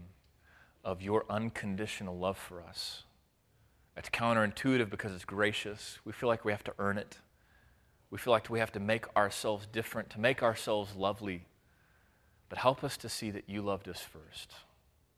of 0.83 1.01
your 1.01 1.25
unconditional 1.27 2.15
love 2.15 2.37
for 2.37 2.61
us. 2.61 3.03
It's 3.95 4.09
counterintuitive 4.09 4.89
because 4.89 5.13
it's 5.13 5.25
gracious. 5.25 5.99
We 6.03 6.13
feel 6.13 6.27
like 6.27 6.45
we 6.45 6.51
have 6.51 6.63
to 6.63 6.73
earn 6.79 6.97
it. 6.97 7.19
We 8.09 8.17
feel 8.17 8.31
like 8.31 8.49
we 8.49 8.59
have 8.59 8.71
to 8.73 8.79
make 8.79 9.05
ourselves 9.15 9.67
different, 9.71 10.09
to 10.11 10.19
make 10.19 10.41
ourselves 10.43 10.95
lovely. 10.95 11.45
But 12.49 12.57
help 12.57 12.83
us 12.83 12.97
to 12.97 13.09
see 13.09 13.31
that 13.31 13.49
you 13.49 13.61
loved 13.61 13.87
us 13.87 13.99
first. 13.99 14.53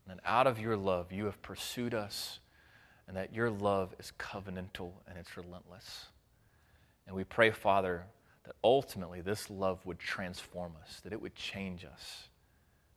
And 0.08 0.20
out 0.24 0.46
of 0.46 0.60
your 0.60 0.76
love, 0.76 1.12
you 1.12 1.24
have 1.24 1.42
pursued 1.42 1.92
us, 1.92 2.38
and 3.08 3.16
that 3.16 3.34
your 3.34 3.50
love 3.50 3.94
is 3.98 4.12
covenantal 4.18 4.92
and 5.08 5.18
it's 5.18 5.36
relentless. 5.36 6.06
And 7.06 7.14
we 7.14 7.24
pray, 7.24 7.50
Father, 7.50 8.04
that 8.44 8.56
ultimately 8.62 9.20
this 9.20 9.50
love 9.50 9.84
would 9.84 9.98
transform 9.98 10.72
us, 10.82 11.00
that 11.00 11.12
it 11.12 11.20
would 11.20 11.34
change 11.34 11.84
us, 11.84 12.28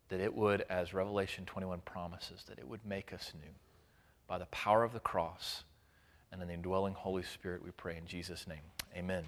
that 0.09 0.19
it 0.19 0.33
would, 0.33 0.63
as 0.69 0.93
Revelation 0.93 1.45
21 1.45 1.81
promises, 1.81 2.43
that 2.47 2.59
it 2.59 2.67
would 2.67 2.85
make 2.85 3.13
us 3.13 3.33
new. 3.39 3.51
By 4.27 4.37
the 4.37 4.45
power 4.47 4.83
of 4.83 4.93
the 4.93 4.99
cross 4.99 5.63
and 6.31 6.41
in 6.41 6.47
the 6.47 6.53
indwelling 6.53 6.93
Holy 6.93 7.23
Spirit, 7.23 7.63
we 7.63 7.71
pray 7.71 7.97
in 7.97 8.05
Jesus' 8.05 8.47
name. 8.47 8.59
Amen. 8.95 9.23